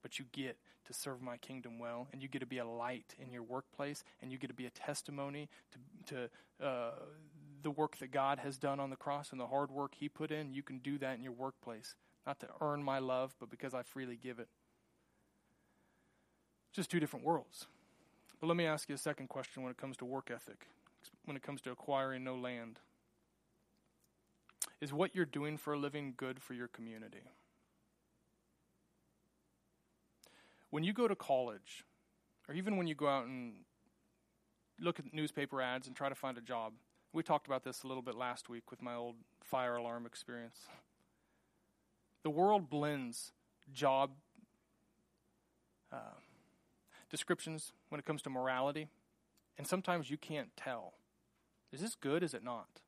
[0.01, 3.13] But you get to serve my kingdom well, and you get to be a light
[3.19, 5.47] in your workplace, and you get to be a testimony
[6.05, 6.91] to, to uh,
[7.61, 10.31] the work that God has done on the cross and the hard work He put
[10.31, 10.53] in.
[10.53, 11.95] You can do that in your workplace,
[12.25, 14.47] not to earn my love, but because I freely give it.
[16.73, 17.67] Just two different worlds.
[18.39, 20.67] But let me ask you a second question when it comes to work ethic,
[21.25, 22.79] when it comes to acquiring no land.
[24.79, 27.23] Is what you're doing for a living good for your community?
[30.69, 31.85] When you go to college,
[32.47, 33.53] or even when you go out and
[34.79, 36.73] look at newspaper ads and try to find a job,
[37.13, 40.61] we talked about this a little bit last week with my old fire alarm experience.
[42.23, 43.33] The world blends
[43.73, 44.11] job
[45.91, 46.17] uh,
[47.09, 48.87] descriptions when it comes to morality,
[49.57, 50.93] and sometimes you can't tell.
[51.71, 52.23] Is this good?
[52.23, 52.81] Is it not?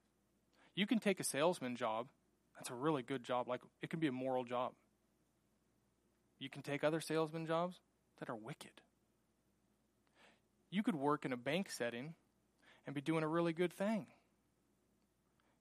[0.76, 2.08] You can take a salesman job.
[2.56, 3.48] That's a really good job.
[3.48, 4.74] Like it can be a moral job.
[6.40, 7.78] You can take other salesman jobs
[8.20, 8.82] that are wicked.
[10.70, 12.16] You could work in a bank setting
[12.86, 14.08] and be doing a really good thing.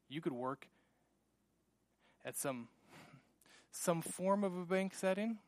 [0.08, 0.66] You could work
[2.24, 2.68] at some
[3.70, 5.38] some form of a bank setting,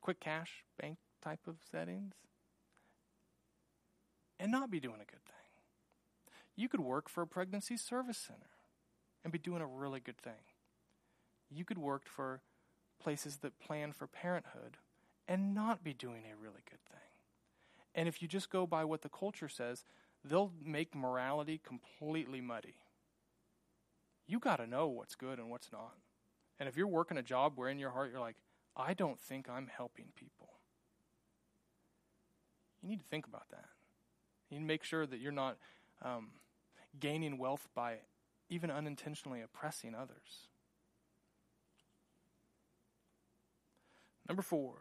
[0.00, 2.14] quick cash bank type of settings,
[4.38, 5.43] and not be doing a good thing.
[6.56, 8.50] You could work for a pregnancy service center
[9.22, 10.44] and be doing a really good thing.
[11.50, 12.42] You could work for
[13.02, 14.78] places that plan for parenthood
[15.26, 17.00] and not be doing a really good thing.
[17.94, 19.84] And if you just go by what the culture says,
[20.24, 22.76] they'll make morality completely muddy.
[24.26, 25.94] You got to know what's good and what's not.
[26.58, 28.36] And if you're working a job where in your heart you're like,
[28.76, 30.54] I don't think I'm helping people,
[32.82, 33.66] you need to think about that.
[34.50, 35.56] You need to make sure that you're not
[36.02, 36.30] um,
[37.00, 37.98] gaining wealth by
[38.48, 40.48] even unintentionally oppressing others.
[44.28, 44.74] Number four,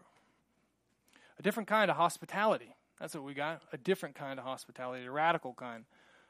[1.38, 2.76] a different kind of hospitality.
[3.00, 3.62] That's what we got.
[3.74, 5.86] A different kind of hospitality, a radical kind.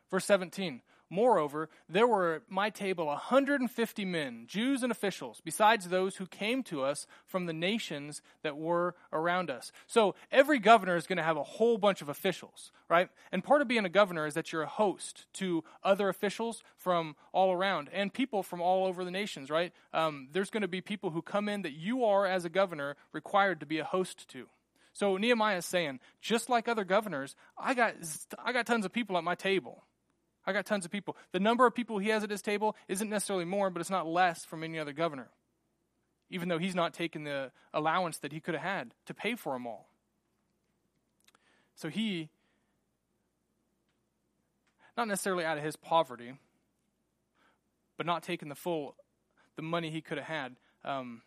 [0.09, 6.15] Verse 17 Moreover, there were at my table 150 men, Jews and officials, besides those
[6.15, 9.71] who came to us from the nations that were around us.
[9.85, 13.09] So every governor is going to have a whole bunch of officials, right?
[13.31, 17.15] And part of being a governor is that you're a host to other officials from
[17.31, 19.71] all around and people from all over the nations, right?
[19.93, 22.95] Um, there's going to be people who come in that you are, as a governor,
[23.11, 24.47] required to be a host to.
[24.93, 27.95] So Nehemiah is saying, just like other governors, I got,
[28.43, 29.83] I got tons of people at my table.
[30.45, 31.15] I got tons of people.
[31.31, 34.07] The number of people he has at his table isn't necessarily more, but it's not
[34.07, 35.29] less from any other governor,
[36.29, 39.53] even though he's not taking the allowance that he could have had to pay for
[39.53, 39.89] them all.
[41.75, 42.29] So he,
[44.97, 46.33] not necessarily out of his poverty,
[47.97, 48.95] but not taking the full,
[49.55, 51.21] the money he could have had, um,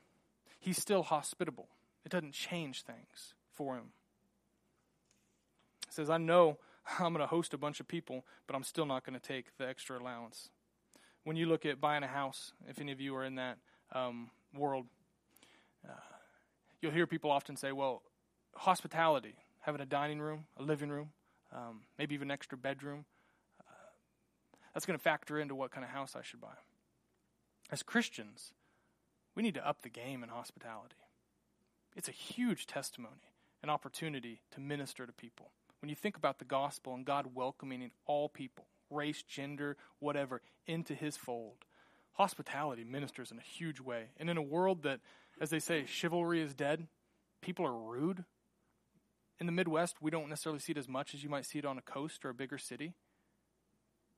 [0.60, 1.68] he's still hospitable.
[2.04, 3.92] It doesn't change things for him.
[5.86, 6.58] He says, I know
[6.98, 9.56] I'm going to host a bunch of people, but I'm still not going to take
[9.58, 10.50] the extra allowance.
[11.24, 13.58] When you look at buying a house, if any of you are in that
[13.92, 14.86] um, world,
[15.86, 15.92] uh,
[16.80, 18.02] you'll hear people often say, well,
[18.54, 21.10] hospitality, having a dining room, a living room,
[21.52, 23.04] um, maybe even an extra bedroom,
[23.60, 23.88] uh,
[24.72, 26.54] that's going to factor into what kind of house I should buy.
[27.70, 28.52] As Christians,
[29.34, 30.94] we need to up the game in hospitality.
[31.96, 35.50] It's a huge testimony, an opportunity to minister to people
[35.86, 40.96] when you think about the gospel and God welcoming all people, race, gender, whatever, into
[40.96, 41.58] his fold,
[42.14, 44.06] hospitality ministers in a huge way.
[44.16, 44.98] And in a world that,
[45.40, 46.88] as they say, chivalry is dead,
[47.40, 48.24] people are rude.
[49.38, 51.64] In the Midwest, we don't necessarily see it as much as you might see it
[51.64, 52.94] on a coast or a bigger city.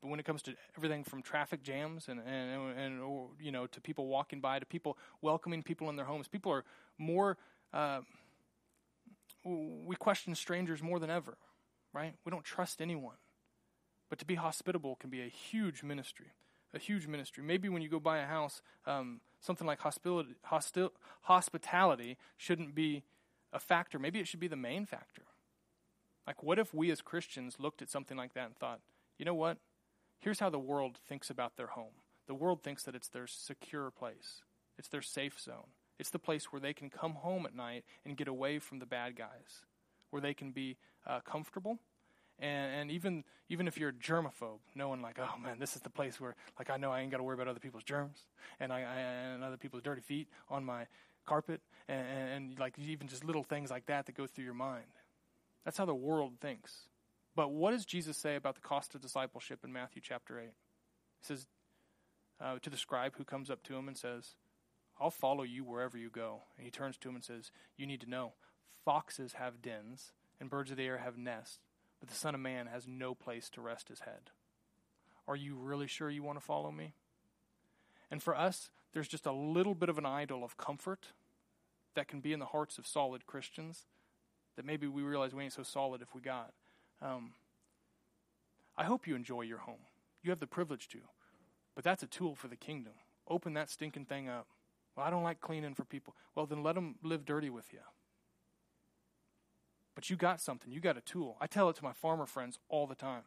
[0.00, 3.66] But when it comes to everything from traffic jams and, and, and or, you know,
[3.66, 6.64] to people walking by, to people welcoming people in their homes, people are
[6.96, 7.36] more,
[7.74, 8.00] uh,
[9.44, 11.36] we question strangers more than ever
[11.92, 12.14] right?
[12.24, 13.16] We don't trust anyone.
[14.08, 16.32] But to be hospitable can be a huge ministry,
[16.72, 17.42] a huge ministry.
[17.42, 20.34] Maybe when you go buy a house, um, something like hospitality,
[21.22, 23.04] hospitality shouldn't be
[23.52, 23.98] a factor.
[23.98, 25.22] Maybe it should be the main factor.
[26.26, 28.80] Like, what if we as Christians looked at something like that and thought,
[29.18, 29.58] you know what?
[30.18, 32.02] Here's how the world thinks about their home.
[32.26, 34.42] The world thinks that it's their secure place,
[34.78, 35.68] it's their safe zone.
[35.98, 38.86] It's the place where they can come home at night and get away from the
[38.86, 39.62] bad guys,
[40.10, 41.78] where they can be uh, comfortable.
[42.40, 45.90] And, and even even if you're a germaphobe, knowing like, oh man, this is the
[45.90, 48.18] place where like I know I ain't got to worry about other people's germs
[48.60, 48.98] and I, I,
[49.34, 50.86] and other people's dirty feet on my
[51.26, 54.54] carpet and, and, and like even just little things like that that go through your
[54.54, 54.84] mind.
[55.64, 56.88] That's how the world thinks.
[57.34, 60.44] But what does Jesus say about the cost of discipleship in Matthew chapter 8?
[60.44, 60.52] He
[61.22, 61.46] says
[62.40, 64.34] uh, to the scribe who comes up to him and says,
[65.00, 66.42] I'll follow you wherever you go.
[66.56, 68.32] And he turns to him and says, You need to know
[68.88, 71.58] foxes have dens and birds of the air have nests,
[72.00, 74.30] but the Son of Man has no place to rest his head.
[75.26, 76.94] Are you really sure you want to follow me?
[78.10, 81.08] And for us, there's just a little bit of an idol of comfort
[81.96, 83.84] that can be in the hearts of solid Christians
[84.56, 86.54] that maybe we realize we ain't so solid if we got.
[87.02, 87.32] Um,
[88.74, 89.84] I hope you enjoy your home.
[90.22, 91.00] You have the privilege to.
[91.74, 92.94] But that's a tool for the kingdom.
[93.28, 94.46] Open that stinking thing up.
[94.96, 96.14] Well, I don't like cleaning for people.
[96.34, 97.80] Well, then let them live dirty with you.
[99.98, 101.36] But you got something, you got a tool.
[101.40, 103.22] I tell it to my farmer friends all the time.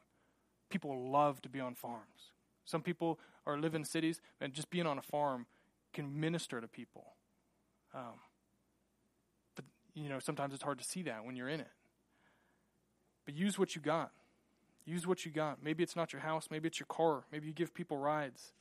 [0.70, 2.32] People love to be on farms.
[2.64, 5.48] Some people are live in cities, and just being on a farm
[5.92, 7.08] can minister to people.
[7.94, 8.22] Um,
[9.54, 11.68] but you know, sometimes it's hard to see that when you're in it.
[13.26, 14.12] But use what you got.
[14.86, 15.62] Use what you got.
[15.62, 18.54] Maybe it's not your house, maybe it's your car, maybe you give people rides.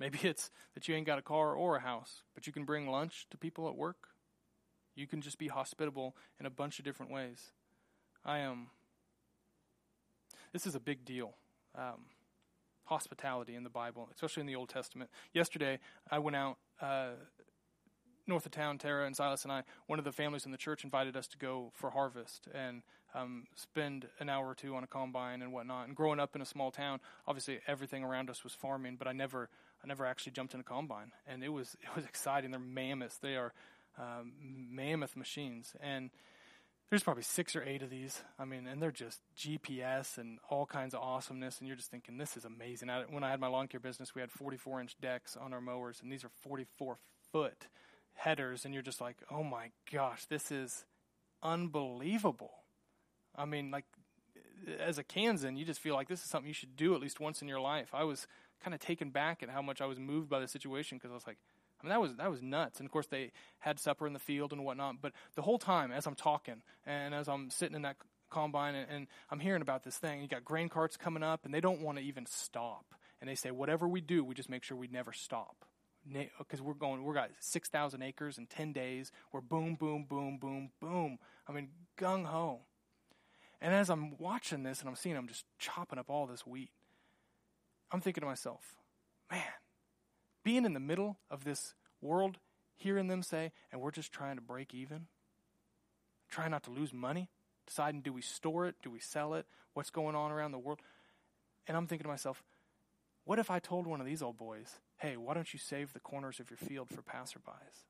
[0.00, 2.88] Maybe it's that you ain't got a car or a house, but you can bring
[2.88, 4.08] lunch to people at work.
[4.94, 7.52] You can just be hospitable in a bunch of different ways.
[8.24, 8.52] I am.
[8.52, 8.66] Um,
[10.52, 11.34] this is a big deal.
[11.74, 12.06] Um,
[12.84, 15.10] hospitality in the Bible, especially in the Old Testament.
[15.32, 15.78] Yesterday,
[16.10, 17.12] I went out uh,
[18.26, 18.78] north of town.
[18.78, 21.38] Tara and Silas and I, one of the families in the church, invited us to
[21.38, 22.82] go for harvest and
[23.14, 25.86] um, spend an hour or two on a combine and whatnot.
[25.86, 29.12] And growing up in a small town, obviously everything around us was farming, but I
[29.12, 29.48] never,
[29.82, 32.50] I never actually jumped in a combine, and it was, it was exciting.
[32.50, 33.18] They're mammoths.
[33.18, 33.52] They are
[33.98, 35.74] um, mammoth machines.
[35.80, 36.10] And
[36.90, 38.22] there's probably six or eight of these.
[38.38, 41.58] I mean, and they're just GPS and all kinds of awesomeness.
[41.58, 42.90] And you're just thinking, this is amazing.
[42.90, 45.60] I, when I had my lawn care business, we had 44 inch decks on our
[45.60, 46.98] mowers, and these are 44
[47.32, 47.68] foot
[48.14, 48.64] headers.
[48.64, 50.84] And you're just like, oh my gosh, this is
[51.42, 52.52] unbelievable.
[53.34, 53.86] I mean, like,
[54.78, 57.20] as a Kansan, you just feel like this is something you should do at least
[57.20, 57.88] once in your life.
[57.92, 58.26] I was
[58.62, 61.14] kind of taken back at how much I was moved by the situation because I
[61.14, 61.38] was like,
[61.82, 62.78] I mean, that was that was nuts.
[62.78, 64.96] And of course, they had supper in the field and whatnot.
[65.02, 67.96] But the whole time, as I'm talking and as I'm sitting in that
[68.32, 70.22] combine, and, and I'm hearing about this thing.
[70.22, 72.94] You got grain carts coming up, and they don't want to even stop.
[73.20, 75.64] And they say, whatever we do, we just make sure we never stop.
[76.38, 79.12] Because we're going, we've got 6,000 acres in 10 days.
[79.30, 81.18] We're boom, boom, boom, boom, boom.
[81.48, 82.60] I mean, gung ho.
[83.60, 86.70] And as I'm watching this and I'm seeing them just chopping up all this wheat,
[87.92, 88.74] I'm thinking to myself,
[89.30, 89.42] man,
[90.44, 92.38] being in the middle of this world,
[92.76, 95.06] hearing them say, and we're just trying to break even,
[96.30, 97.28] trying not to lose money,
[97.66, 100.80] deciding do we store it, do we sell it, what's going on around the world.
[101.66, 102.42] And I'm thinking to myself,
[103.24, 106.00] what if I told one of these old boys, hey, why don't you save the
[106.00, 107.84] corners of your field for passerbys?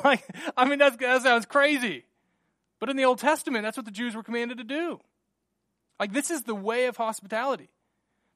[0.04, 0.24] like,
[0.56, 2.04] I mean, that sounds crazy.
[2.78, 5.00] But in the Old Testament, that's what the Jews were commanded to do.
[5.98, 7.70] Like, this is the way of hospitality.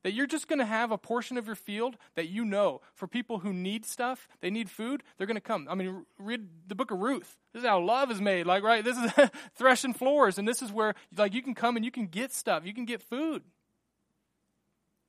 [0.03, 3.07] That you're just going to have a portion of your field that you know for
[3.07, 5.67] people who need stuff, they need food, they're going to come.
[5.69, 7.37] I mean, read the book of Ruth.
[7.53, 8.47] This is how love is made.
[8.47, 8.83] Like, right?
[8.83, 9.13] This is
[9.55, 12.65] threshing floors, and this is where, like, you can come and you can get stuff,
[12.65, 13.43] you can get food.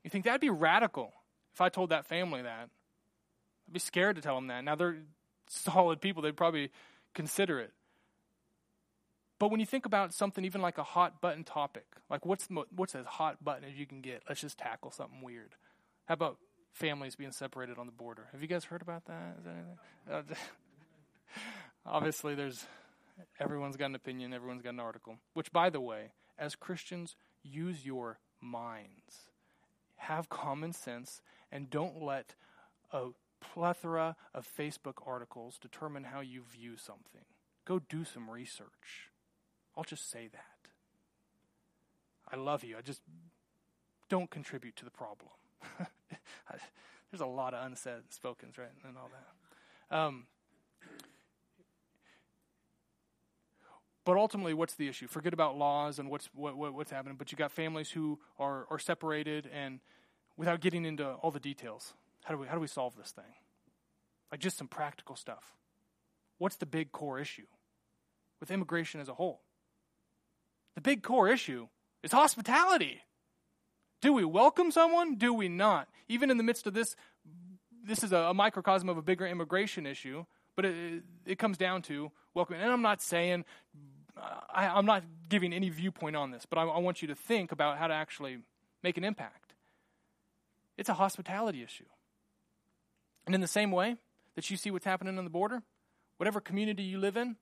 [0.03, 1.13] You think that'd be radical
[1.53, 2.69] if I told that family that?
[3.67, 4.63] I'd be scared to tell them that.
[4.63, 4.97] Now, they're
[5.47, 6.71] solid people, they'd probably
[7.13, 7.71] consider it.
[9.41, 12.93] But when you think about something even like a hot button topic, like what's what's
[12.93, 14.21] as hot button as you can get?
[14.29, 15.55] Let's just tackle something weird.
[16.05, 16.37] How about
[16.73, 18.27] families being separated on the border?
[18.33, 19.37] Have you guys heard about that?
[19.39, 20.13] Is that?
[20.13, 20.21] Uh,
[21.87, 22.67] obviously, there's
[23.39, 25.17] everyone's got an opinion, everyone's got an article.
[25.33, 29.31] Which, by the way, as Christians, use your minds,
[29.95, 32.35] have common sense, and don't let
[32.91, 33.07] a
[33.39, 37.25] plethora of Facebook articles determine how you view something.
[37.65, 39.10] Go do some research.
[39.81, 40.69] I'll just say that.
[42.31, 42.77] I love you.
[42.77, 43.01] I just
[44.09, 45.31] don't contribute to the problem.
[47.11, 49.09] There's a lot of unsaid spokens, right, and all
[49.89, 49.97] that.
[49.97, 50.27] Um,
[54.05, 55.07] but ultimately, what's the issue?
[55.07, 57.15] Forget about laws and what's what, what, what's happening.
[57.17, 59.79] But you got families who are are separated, and
[60.37, 63.33] without getting into all the details, how do we how do we solve this thing?
[64.31, 65.55] Like just some practical stuff.
[66.37, 67.47] What's the big core issue
[68.39, 69.41] with immigration as a whole?
[70.75, 71.67] The big core issue
[72.03, 73.01] is hospitality.
[74.01, 75.15] Do we welcome someone?
[75.15, 75.87] Do we not?
[76.07, 76.95] Even in the midst of this,
[77.85, 81.81] this is a, a microcosm of a bigger immigration issue, but it, it comes down
[81.83, 82.61] to welcoming.
[82.61, 83.45] And I'm not saying,
[84.53, 87.51] I, am not giving any viewpoint on this, but I, I want you to think
[87.51, 88.39] about how to actually
[88.83, 89.53] make an impact.
[90.77, 91.85] It's a hospitality issue.
[93.25, 93.97] And in the same way
[94.35, 95.61] that you see what's happening on the border,
[96.17, 97.35] whatever community you live in,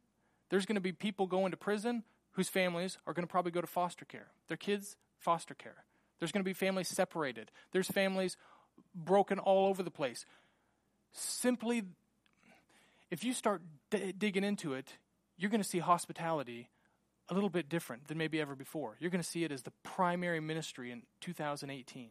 [0.50, 2.04] there's going to be people going to prison
[2.40, 4.28] whose families are going to probably go to foster care.
[4.48, 5.84] Their kids, foster care.
[6.20, 7.52] There's going to be families separated.
[7.74, 8.38] There's families
[8.96, 10.26] broken all over the place.
[11.12, 11.84] Simply,
[13.12, 13.62] if you start
[13.92, 14.94] d- digging into it,
[15.38, 16.70] you're going to see hospitality
[17.28, 18.96] a little bit different than maybe ever before.
[19.02, 22.10] You're going to see it as the primary ministry in 2018.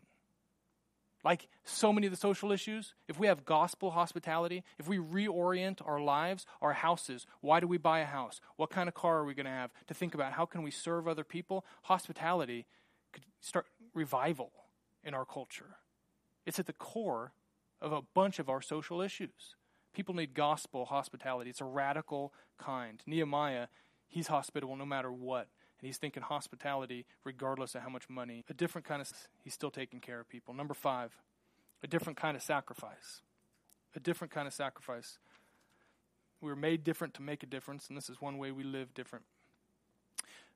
[1.24, 5.80] Like so many of the social issues, if we have gospel hospitality, if we reorient
[5.86, 8.40] our lives, our houses, why do we buy a house?
[8.56, 9.72] What kind of car are we going to have?
[9.88, 11.64] To think about how can we serve other people?
[11.82, 12.66] Hospitality
[13.12, 14.52] could start revival
[15.02, 15.76] in our culture.
[16.46, 17.32] It's at the core
[17.80, 19.56] of a bunch of our social issues.
[19.92, 21.50] People need gospel hospitality.
[21.50, 23.02] It's a radical kind.
[23.06, 23.66] Nehemiah,
[24.06, 25.48] he's hospitable no matter what
[25.80, 28.44] and he's thinking hospitality regardless of how much money.
[28.48, 29.10] A different kind of,
[29.42, 30.54] he's still taking care of people.
[30.54, 31.16] Number five,
[31.82, 33.22] a different kind of sacrifice.
[33.94, 35.18] A different kind of sacrifice.
[36.40, 38.94] We were made different to make a difference, and this is one way we live
[38.94, 39.24] different.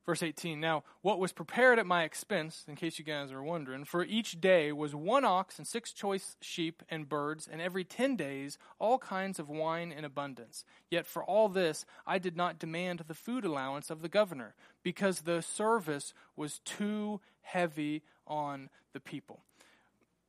[0.05, 3.85] Verse 18 Now, what was prepared at my expense, in case you guys are wondering,
[3.85, 8.17] for each day was one ox and six choice sheep and birds, and every ten
[8.17, 10.65] days all kinds of wine in abundance.
[10.91, 15.21] Yet for all this I did not demand the food allowance of the governor, because
[15.21, 19.41] the service was too heavy on the people.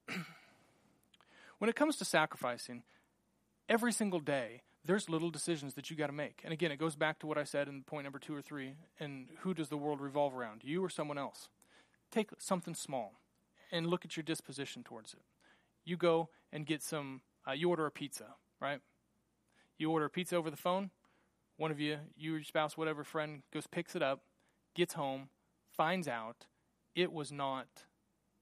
[1.57, 2.83] when it comes to sacrificing,
[3.67, 6.41] every single day, there's little decisions that you got to make.
[6.43, 8.75] And again, it goes back to what I said in point number two or three.
[8.99, 10.61] And who does the world revolve around?
[10.63, 11.49] You or someone else?
[12.11, 13.13] Take something small
[13.71, 15.21] and look at your disposition towards it.
[15.85, 18.79] You go and get some, uh, you order a pizza, right?
[19.77, 20.91] You order a pizza over the phone.
[21.57, 24.21] One of you, you or your spouse, whatever friend, goes, picks it up,
[24.75, 25.29] gets home,
[25.69, 26.45] finds out
[26.95, 27.67] it was not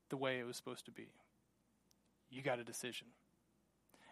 [0.09, 1.09] the way it was supposed to be.
[2.29, 3.07] You got a decision.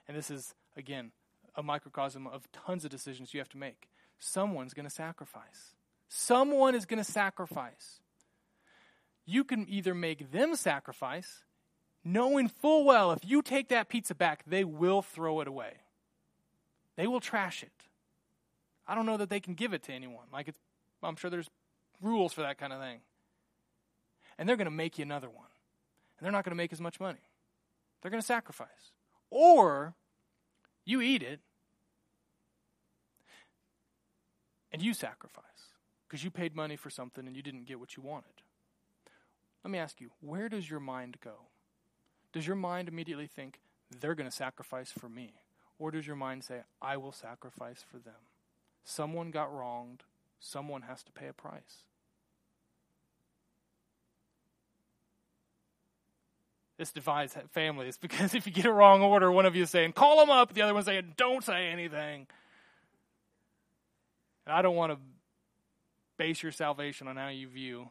[0.08, 1.12] And this is, again,
[1.56, 3.90] a microcosm of tons of decisions you have to make.
[4.20, 5.76] Someone's going to sacrifice.
[6.08, 8.00] Someone is going to sacrifice.
[9.26, 11.44] You can either make them sacrifice,
[12.04, 15.74] knowing full well if you take that pizza back, they will throw it away.
[16.96, 17.72] They will trash it.
[18.88, 20.26] I don't know that they can give it to anyone.
[20.34, 20.60] Like it's,
[21.04, 21.50] I'm sure there's
[22.02, 23.02] rules for that kind of thing.
[24.38, 25.46] And they're going to make you another one.
[26.18, 27.20] And they're not going to make as much money.
[28.02, 28.94] They're going to sacrifice.
[29.30, 29.94] Or
[30.90, 31.40] you eat it
[34.72, 35.44] and you sacrifice
[36.08, 38.42] because you paid money for something and you didn't get what you wanted.
[39.64, 41.48] Let me ask you, where does your mind go?
[42.32, 43.60] Does your mind immediately think,
[44.00, 45.34] they're going to sacrifice for me?
[45.78, 48.14] Or does your mind say, I will sacrifice for them?
[48.84, 50.04] Someone got wronged,
[50.40, 51.84] someone has to pay a price.
[56.80, 59.92] This divides families because if you get a wrong order, one of you is saying,
[59.92, 62.26] call them up, the other one's saying, don't say anything.
[64.48, 64.98] And I don't want to
[66.18, 67.90] base your salvation on how you view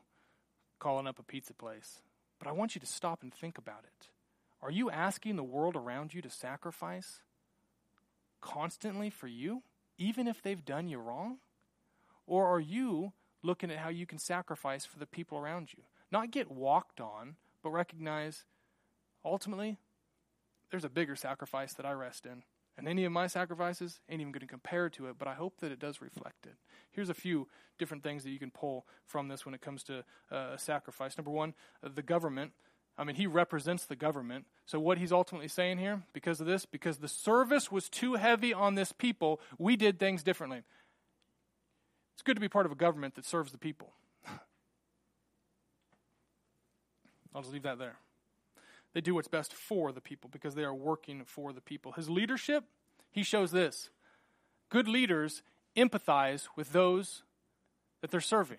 [0.78, 2.01] calling up a pizza place.
[2.39, 4.09] But I want you to stop and think about it.
[4.62, 7.20] Are you asking the world around you to sacrifice
[8.41, 9.62] constantly for you,
[9.99, 11.39] even if they've done you wrong?
[12.26, 13.12] Or are you
[13.43, 15.82] looking at how you can sacrifice for the people around you?
[16.11, 18.45] Not get walked on, but recognize
[19.24, 19.78] ultimately
[20.70, 22.42] there's a bigger sacrifice that I rest in.
[22.76, 25.58] And any of my sacrifices ain't even going to compare to it, but I hope
[25.60, 26.54] that it does reflect it.
[26.92, 30.04] Here's a few different things that you can pull from this when it comes to
[30.30, 31.18] uh, sacrifice.
[31.18, 32.52] Number one, the government.
[32.96, 34.44] I mean, he represents the government.
[34.66, 38.52] So, what he's ultimately saying here, because of this, because the service was too heavy
[38.52, 40.62] on this people, we did things differently.
[42.14, 43.92] It's good to be part of a government that serves the people.
[47.34, 47.98] I'll just leave that there.
[48.95, 51.93] They do what's best for the people because they are working for the people.
[51.93, 52.64] His leadership,
[53.11, 53.91] he shows this.
[54.70, 55.43] Good leaders
[55.76, 57.22] empathize with those
[58.01, 58.59] that they're serving.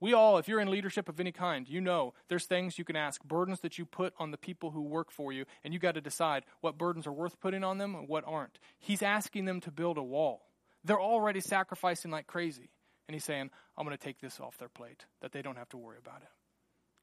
[0.00, 2.96] We all, if you're in leadership of any kind, you know there's things you can
[2.96, 5.94] ask, burdens that you put on the people who work for you, and you got
[5.94, 8.58] to decide what burdens are worth putting on them and what aren't.
[8.78, 10.42] He's asking them to build a wall.
[10.84, 12.70] They're already sacrificing like crazy.
[13.08, 15.68] And he's saying, I'm going to take this off their plate, that they don't have
[15.70, 16.28] to worry about it.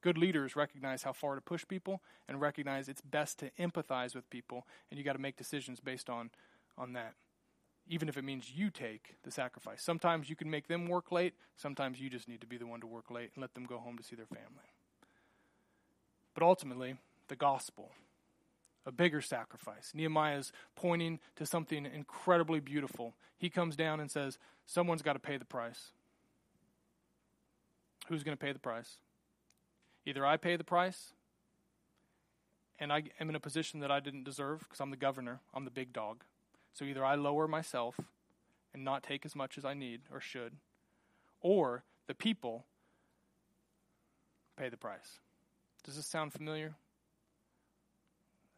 [0.02, 4.28] Good leaders recognize how far to push people and recognize it's best to empathize with
[4.30, 6.30] people, and you got to make decisions based on,
[6.76, 7.14] on that.
[7.88, 9.82] Even if it means you take the sacrifice.
[9.82, 12.80] Sometimes you can make them work late, sometimes you just need to be the one
[12.80, 14.72] to work late and let them go home to see their family.
[16.34, 16.96] But ultimately,
[17.28, 17.92] the gospel,
[18.84, 19.92] a bigger sacrifice.
[19.94, 23.14] Nehemiah is pointing to something incredibly beautiful.
[23.38, 25.92] He comes down and says, Someone's got to pay the price.
[28.08, 28.96] Who's going to pay the price?
[30.04, 31.12] Either I pay the price,
[32.78, 35.64] and I am in a position that I didn't deserve because I'm the governor, I'm
[35.64, 36.24] the big dog.
[36.72, 38.00] So either I lower myself
[38.74, 40.54] and not take as much as I need or should,
[41.40, 42.64] or the people
[44.56, 45.20] pay the price.
[45.84, 46.74] Does this sound familiar?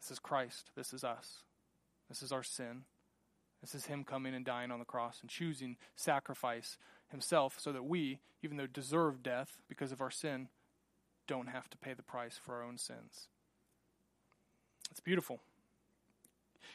[0.01, 0.71] This is Christ.
[0.75, 1.43] This is us.
[2.09, 2.83] This is our sin.
[3.61, 6.77] This is Him coming and dying on the cross and choosing sacrifice
[7.09, 10.49] Himself so that we, even though deserve death because of our sin,
[11.27, 13.27] don't have to pay the price for our own sins.
[14.91, 15.39] It's beautiful.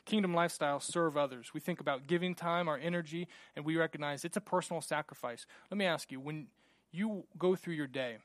[0.05, 1.53] Kingdom lifestyle serve others.
[1.55, 5.47] We think about giving time, our energy, and we recognize it's a personal sacrifice.
[5.71, 6.49] Let me ask you when
[6.91, 8.17] you go through your day,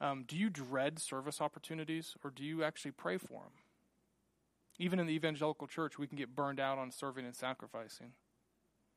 [0.00, 3.52] um, do you dread service opportunities or do you actually pray for them?
[4.78, 8.12] Even in the evangelical church, we can get burned out on serving and sacrificing.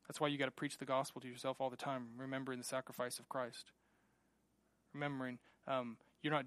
[0.08, 2.66] That's why you got to preach the gospel to yourself all the time, remembering the
[2.66, 3.72] sacrifice of Christ.
[4.94, 6.46] Remembering um, you're not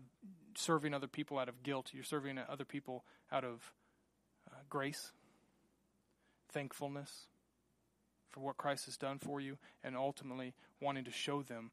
[0.57, 1.93] serving other people out of guilt.
[1.95, 3.73] You're serving other people out of
[4.51, 5.13] uh, grace,
[6.51, 7.29] thankfulness
[8.29, 11.71] for what Christ has done for you, and ultimately wanting to show them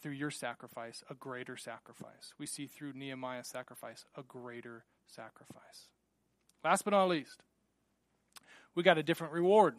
[0.00, 2.32] through your sacrifice a greater sacrifice.
[2.38, 5.88] We see through Nehemiah's sacrifice a greater sacrifice.
[6.62, 7.42] Last but not least,
[8.76, 9.74] we got a different reward.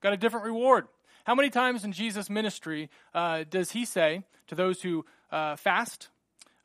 [0.00, 0.86] Got a different reward.
[1.24, 6.08] How many times in Jesus' ministry uh, does he say to those who uh, fast,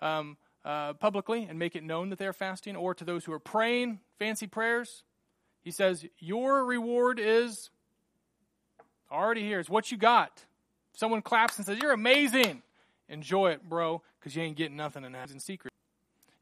[0.02, 3.32] um, uh, publicly and make it known that they are fasting, or to those who
[3.32, 5.04] are praying fancy prayers.
[5.62, 7.70] He says, Your reward is
[9.12, 9.60] already here.
[9.60, 10.44] It's what you got.
[10.94, 12.64] If someone claps and says, You're amazing,
[13.10, 15.74] enjoy it, bro, because you ain't getting nothing and that's in secret.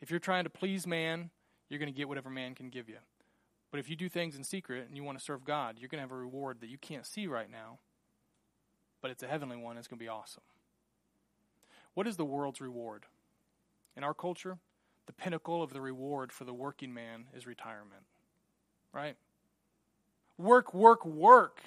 [0.02, 1.30] If you're trying to please man,
[1.70, 2.98] you're going to get whatever man can give you.
[3.72, 5.98] But if you do things in secret and you want to serve God, you're going
[5.98, 7.80] to have a reward that you can't see right now,
[9.02, 9.78] but it's a heavenly one.
[9.78, 10.44] It's going to be awesome.
[11.94, 13.06] What is the world's reward?
[13.96, 14.58] In our culture,
[15.06, 18.04] the pinnacle of the reward for the working man is retirement.
[18.92, 19.16] Right?
[20.38, 21.62] Work, work, work.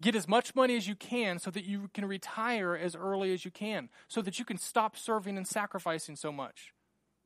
[0.00, 3.44] Get as much money as you can so that you can retire as early as
[3.44, 6.74] you can, so that you can stop serving and sacrificing so much.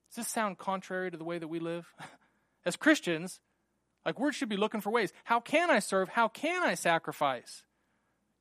[0.08, 1.92] Does this sound contrary to the way that we live?
[2.66, 3.40] As Christians,
[4.04, 5.12] like we should be looking for ways.
[5.24, 6.10] How can I serve?
[6.10, 7.62] How can I sacrifice?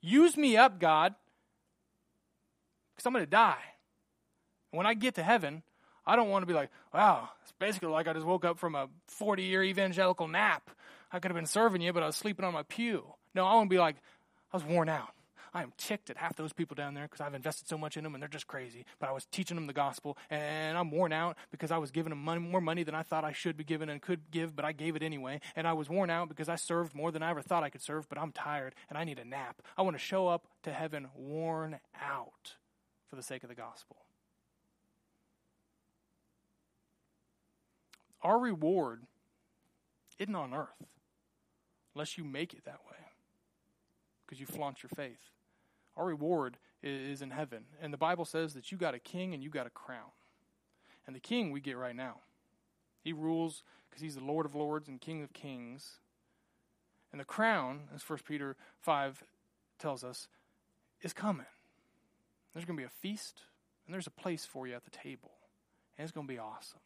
[0.01, 1.15] Use me up, God,
[2.95, 3.57] because I'm going to die.
[4.71, 5.63] When I get to heaven,
[6.05, 8.75] I don't want to be like, wow, it's basically like I just woke up from
[8.75, 10.69] a 40 year evangelical nap.
[11.11, 13.05] I could have been serving you, but I was sleeping on my pew.
[13.33, 13.95] No, I want to be like,
[14.51, 15.13] I was worn out.
[15.53, 18.03] I am ticked at half those people down there because I've invested so much in
[18.03, 18.85] them and they're just crazy.
[18.99, 22.11] But I was teaching them the gospel and I'm worn out because I was giving
[22.11, 24.65] them money, more money than I thought I should be giving and could give, but
[24.65, 25.41] I gave it anyway.
[25.55, 27.81] And I was worn out because I served more than I ever thought I could
[27.81, 29.61] serve, but I'm tired and I need a nap.
[29.77, 32.55] I want to show up to heaven worn out
[33.07, 33.97] for the sake of the gospel.
[38.21, 39.03] Our reward
[40.17, 40.85] isn't on earth
[41.95, 42.97] unless you make it that way
[44.25, 45.31] because you flaunt your faith.
[45.95, 47.63] Our reward is in heaven.
[47.81, 50.11] And the Bible says that you got a king and you got a crown.
[51.07, 52.17] And the king we get right now.
[53.03, 55.99] He rules because he's the Lord of lords and King of kings.
[57.11, 59.23] And the crown, as 1 Peter 5
[59.79, 60.27] tells us,
[61.01, 61.45] is coming.
[62.53, 63.41] There's going to be a feast,
[63.85, 65.31] and there's a place for you at the table.
[65.97, 66.79] And it's going to be awesome.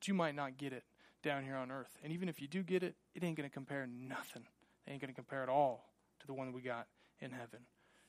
[0.00, 0.84] But you might not get it
[1.22, 1.98] down here on earth.
[2.02, 4.44] And even if you do get it, it ain't going to compare nothing.
[4.86, 5.90] It ain't going to compare at all
[6.20, 6.86] to the one we got
[7.20, 7.60] in heaven.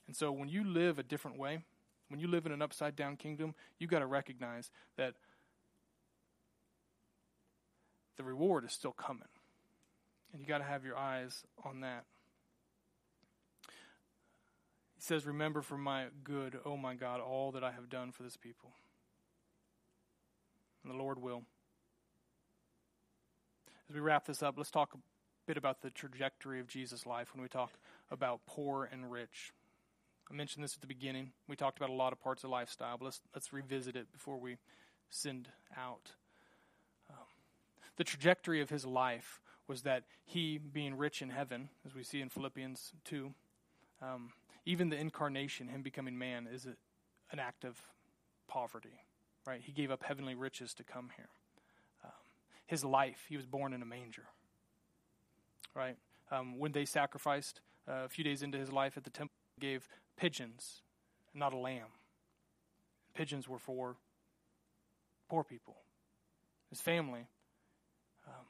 [0.07, 1.59] And so when you live a different way,
[2.07, 5.15] when you live in an upside down kingdom, you got to recognize that
[8.15, 9.27] the reward is still coming.
[10.31, 12.05] And you got to have your eyes on that.
[14.95, 18.23] He says, Remember for my good, oh my God, all that I have done for
[18.23, 18.71] this people.
[20.83, 21.43] And the Lord will.
[23.91, 24.97] As we wrap this up, let's talk a
[25.47, 27.73] bit about the trajectory of Jesus' life when we talk
[28.09, 29.51] about poor and rich.
[30.31, 31.33] I mentioned this at the beginning.
[31.49, 34.37] We talked about a lot of parts of lifestyle, but let's, let's revisit it before
[34.37, 34.55] we
[35.09, 36.11] send out.
[37.09, 37.17] Um,
[37.97, 42.21] the trajectory of his life was that he, being rich in heaven, as we see
[42.21, 43.33] in Philippians 2,
[44.01, 44.29] um,
[44.65, 46.75] even the incarnation, him becoming man, is a,
[47.33, 47.77] an act of
[48.47, 49.01] poverty,
[49.45, 49.59] right?
[49.61, 51.27] He gave up heavenly riches to come here.
[52.72, 54.28] His life, he was born in a manger,
[55.76, 55.97] right?
[56.32, 59.89] Um, when they sacrificed uh, a few days into his life at the temple, gave
[60.15, 60.82] pigeons,
[61.34, 61.89] not a lamb.
[63.13, 63.97] Pigeons were for
[65.30, 65.76] poor people.
[66.69, 67.28] His family
[68.26, 68.45] um,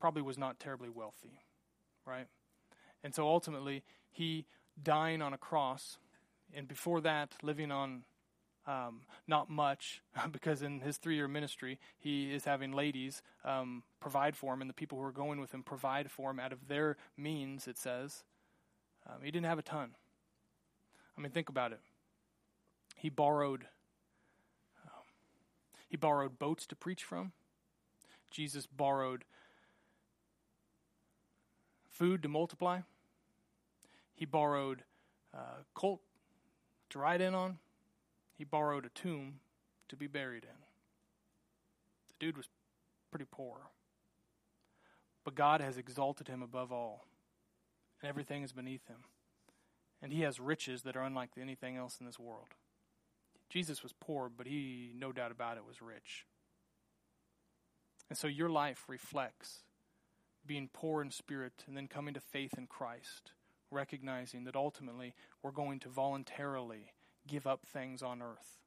[0.00, 1.42] probably was not terribly wealthy,
[2.06, 2.28] right?
[3.04, 4.46] And so ultimately, he
[4.82, 5.98] dying on a cross,
[6.54, 8.04] and before that, living on
[8.66, 10.02] um, not much,
[10.32, 14.68] because in his three year ministry, he is having ladies um, provide for him, and
[14.68, 17.78] the people who are going with him provide for him out of their means, it
[17.78, 18.24] says.
[19.06, 19.90] Um, he didn't have a ton.
[21.16, 21.80] I mean, think about it.
[22.96, 23.64] He borrowed.
[24.84, 25.04] Um,
[25.88, 27.32] he borrowed boats to preach from.
[28.30, 29.24] Jesus borrowed
[31.90, 32.80] food to multiply.
[34.14, 34.82] He borrowed
[35.32, 36.00] uh, colt
[36.90, 37.58] to ride in on.
[38.36, 39.40] He borrowed a tomb
[39.88, 40.58] to be buried in.
[42.08, 42.48] The dude was
[43.10, 43.70] pretty poor.
[45.24, 47.06] But God has exalted him above all,
[48.00, 49.04] and everything is beneath him
[50.02, 52.48] and he has riches that are unlike anything else in this world.
[53.48, 56.26] Jesus was poor, but he, no doubt about it, was rich.
[58.08, 59.64] And so your life reflects
[60.46, 63.32] being poor in spirit and then coming to faith in Christ,
[63.70, 66.92] recognizing that ultimately we're going to voluntarily
[67.26, 68.58] give up things on earth.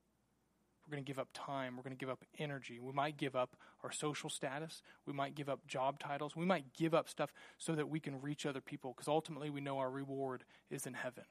[0.85, 1.77] We're going to give up time.
[1.77, 2.79] We're going to give up energy.
[2.79, 4.81] We might give up our social status.
[5.05, 6.35] We might give up job titles.
[6.35, 9.61] We might give up stuff so that we can reach other people because ultimately we
[9.61, 11.25] know our reward is in heaven.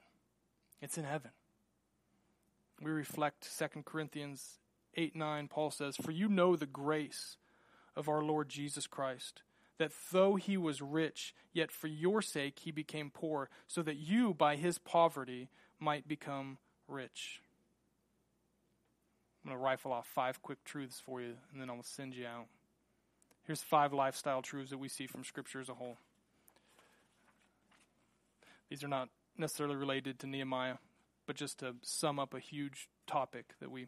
[0.81, 1.31] It's in heaven.
[2.81, 4.59] We reflect 2 Corinthians
[4.95, 5.47] 8 9.
[5.49, 7.35] Paul says, For you know the grace
[7.97, 9.41] of our Lord Jesus Christ,
[9.77, 14.33] that though he was rich, yet for your sake he became poor, so that you
[14.33, 15.49] by his poverty
[15.79, 16.59] might become
[16.89, 17.41] rich.
[19.43, 22.25] I'm going to rifle off five quick truths for you, and then I'll send you
[22.25, 22.47] out.
[23.43, 25.97] Here's five lifestyle truths that we see from Scripture as a whole.
[28.69, 30.75] These are not necessarily related to Nehemiah,
[31.25, 33.87] but just to sum up a huge topic that we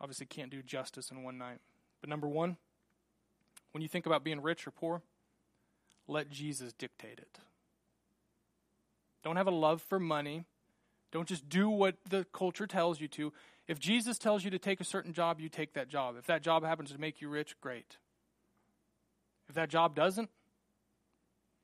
[0.00, 1.58] obviously can't do justice in one night.
[2.00, 2.56] But number one,
[3.72, 5.02] when you think about being rich or poor,
[6.08, 7.38] let Jesus dictate it.
[9.22, 10.44] Don't have a love for money.
[11.16, 13.32] Don't just do what the culture tells you to.
[13.66, 16.16] If Jesus tells you to take a certain job, you take that job.
[16.18, 17.96] If that job happens to make you rich, great.
[19.48, 20.28] If that job doesn't,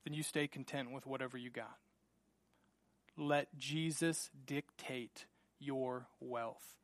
[0.05, 1.77] then you stay content with whatever you got.
[3.19, 5.27] Let Jesus dictate
[5.59, 6.79] your wealth.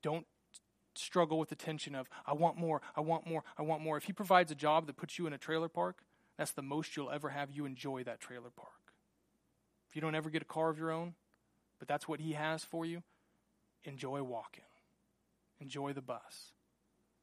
[0.00, 0.28] Don't
[0.94, 3.96] struggle with the tension of, I want more, I want more, I want more.
[3.96, 6.04] If He provides a job that puts you in a trailer park,
[6.38, 7.50] that's the most you'll ever have.
[7.50, 8.70] You enjoy that trailer park.
[9.88, 11.14] If you don't ever get a car of your own,
[11.84, 13.02] but that's what He has for you,
[13.84, 14.64] enjoy walking,
[15.60, 16.54] enjoy the bus.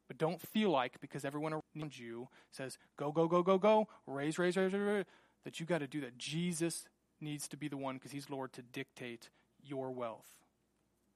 [0.08, 4.38] But don't feel like because everyone around you says, go, go, go, go, go, raise,
[4.38, 5.06] raise, raise, raise, raise
[5.46, 6.16] that you got to do that.
[6.20, 6.86] Jesus
[7.20, 9.30] needs to be the one because he's Lord to dictate
[9.64, 10.28] your wealth,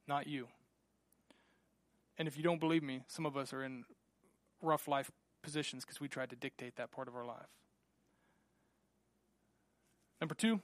[0.08, 0.48] not you.
[2.18, 3.84] And if you don't believe me, some of us are in
[4.60, 5.12] rough life
[5.44, 7.46] positions because we tried to dictate that part of our life.
[10.20, 10.62] Number two,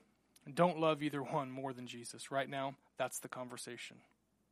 [0.54, 2.32] don't love either one more than Jesus.
[2.32, 3.98] Right now, that's the conversation.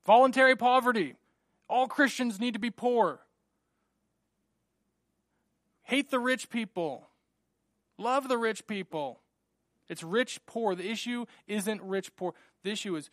[0.05, 1.15] Voluntary poverty.
[1.67, 3.19] All Christians need to be poor.
[5.83, 7.07] Hate the rich people.
[7.97, 9.19] Love the rich people.
[9.87, 10.75] It's rich, poor.
[10.75, 12.33] The issue isn't rich, poor.
[12.63, 13.09] The issue is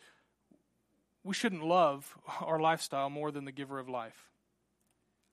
[1.23, 4.29] we shouldn't love our lifestyle more than the giver of life.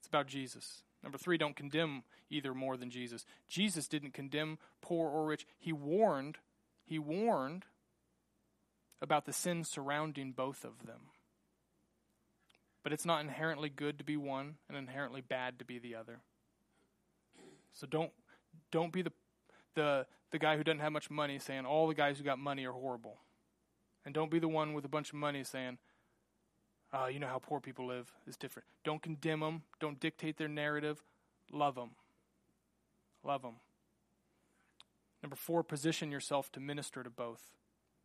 [0.00, 0.82] It's about Jesus.
[1.02, 3.26] Number three, don't condemn either more than Jesus.
[3.48, 5.46] Jesus didn't condemn poor or rich.
[5.58, 6.38] He warned,
[6.84, 7.64] he warned
[9.00, 11.10] about the sin surrounding both of them.
[12.82, 16.20] But it's not inherently good to be one and inherently bad to be the other.
[17.72, 18.12] So don't
[18.70, 19.12] don't be the
[19.74, 22.66] the the guy who doesn't have much money saying all the guys who got money
[22.66, 23.18] are horrible.
[24.04, 25.78] And don't be the one with a bunch of money saying,
[26.92, 28.66] uh, you know how poor people live is different.
[28.84, 29.62] Don't condemn them.
[29.80, 31.02] Don't dictate their narrative.
[31.50, 31.90] Love them.
[33.24, 33.54] Love them.
[35.24, 37.40] Number four, position yourself to minister to both.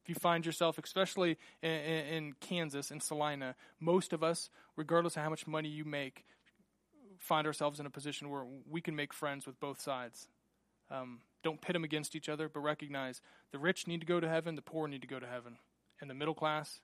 [0.02, 5.24] If you find yourself, especially in, in, Kansas, in Salina, most of us, regardless of
[5.24, 6.24] how much money you make,
[7.18, 10.30] find ourselves in a position where we can make friends with both sides.
[10.90, 13.20] Um, don't pit them against each other, but recognize
[13.52, 15.58] the rich need to go to heaven, the poor need to go to heaven,
[16.00, 16.80] and the middle class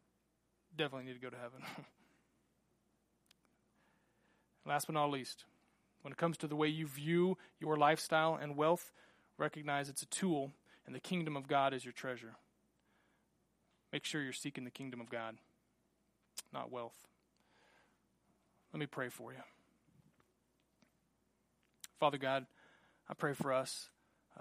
[0.75, 1.61] definitely need to go to heaven.
[4.65, 5.45] Last but not least,
[6.01, 8.91] when it comes to the way you view your lifestyle and wealth,
[9.37, 10.51] recognize it's a tool,
[10.85, 12.35] and the kingdom of God is your treasure.
[13.91, 15.37] Make sure you're seeking the kingdom of God,
[16.53, 17.07] not wealth.
[18.73, 19.39] Let me pray for you.
[21.99, 22.45] Father God,
[23.07, 23.89] I pray for us.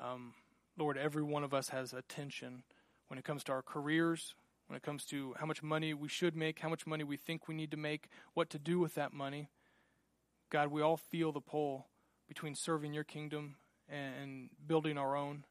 [0.01, 0.35] Um,
[0.77, 2.65] Lord, every one of us has a tension
[3.09, 4.35] when it comes to our careers,
[4.67, 7.47] when it comes to how much money we should make, how much money we think
[7.47, 9.49] we need to make, what to do with that money.
[10.51, 11.87] God, we all feel the pull
[12.27, 13.57] between serving your kingdom
[13.89, 15.45] and building our own.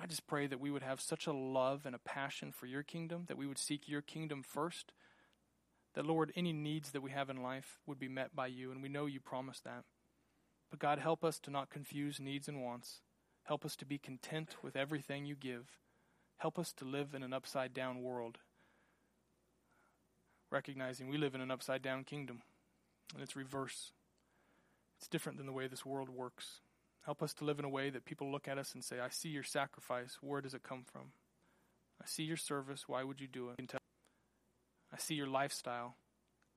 [0.00, 2.82] I just pray that we would have such a love and a passion for your
[2.82, 4.92] kingdom, that we would seek your kingdom first.
[5.94, 8.82] That, Lord, any needs that we have in life would be met by you, and
[8.82, 9.84] we know you promised that.
[10.68, 13.00] But, God, help us to not confuse needs and wants.
[13.44, 15.78] Help us to be content with everything you give.
[16.38, 18.38] Help us to live in an upside down world,
[20.50, 22.42] recognizing we live in an upside down kingdom,
[23.14, 23.92] and it's reverse.
[24.98, 26.60] It's different than the way this world works.
[27.06, 29.10] Help us to live in a way that people look at us and say, I
[29.10, 30.18] see your sacrifice.
[30.20, 31.12] Where does it come from?
[32.02, 32.88] I see your service.
[32.88, 33.72] Why would you do it?
[34.92, 35.94] I see your lifestyle.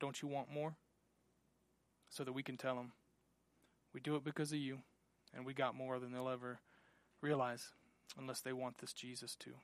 [0.00, 0.74] Don't you want more?
[2.08, 2.90] So that we can tell them,
[3.94, 4.78] we do it because of you,
[5.32, 6.58] and we got more than they'll ever
[7.22, 7.68] realize
[8.18, 9.54] unless they want this Jesus too.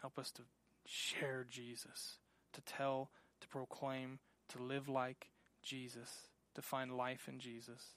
[0.00, 0.42] Help us to
[0.86, 2.18] share Jesus,
[2.52, 3.10] to tell,
[3.40, 7.94] to proclaim, to live like Jesus, to find life in Jesus.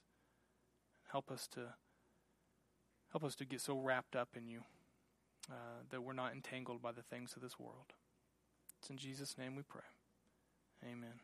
[1.12, 1.76] Help us to
[3.14, 4.62] help us to get so wrapped up in you
[5.50, 7.94] uh, that we're not entangled by the things of this world.
[8.80, 9.82] It's in Jesus' name we pray.
[10.84, 11.20] Amen.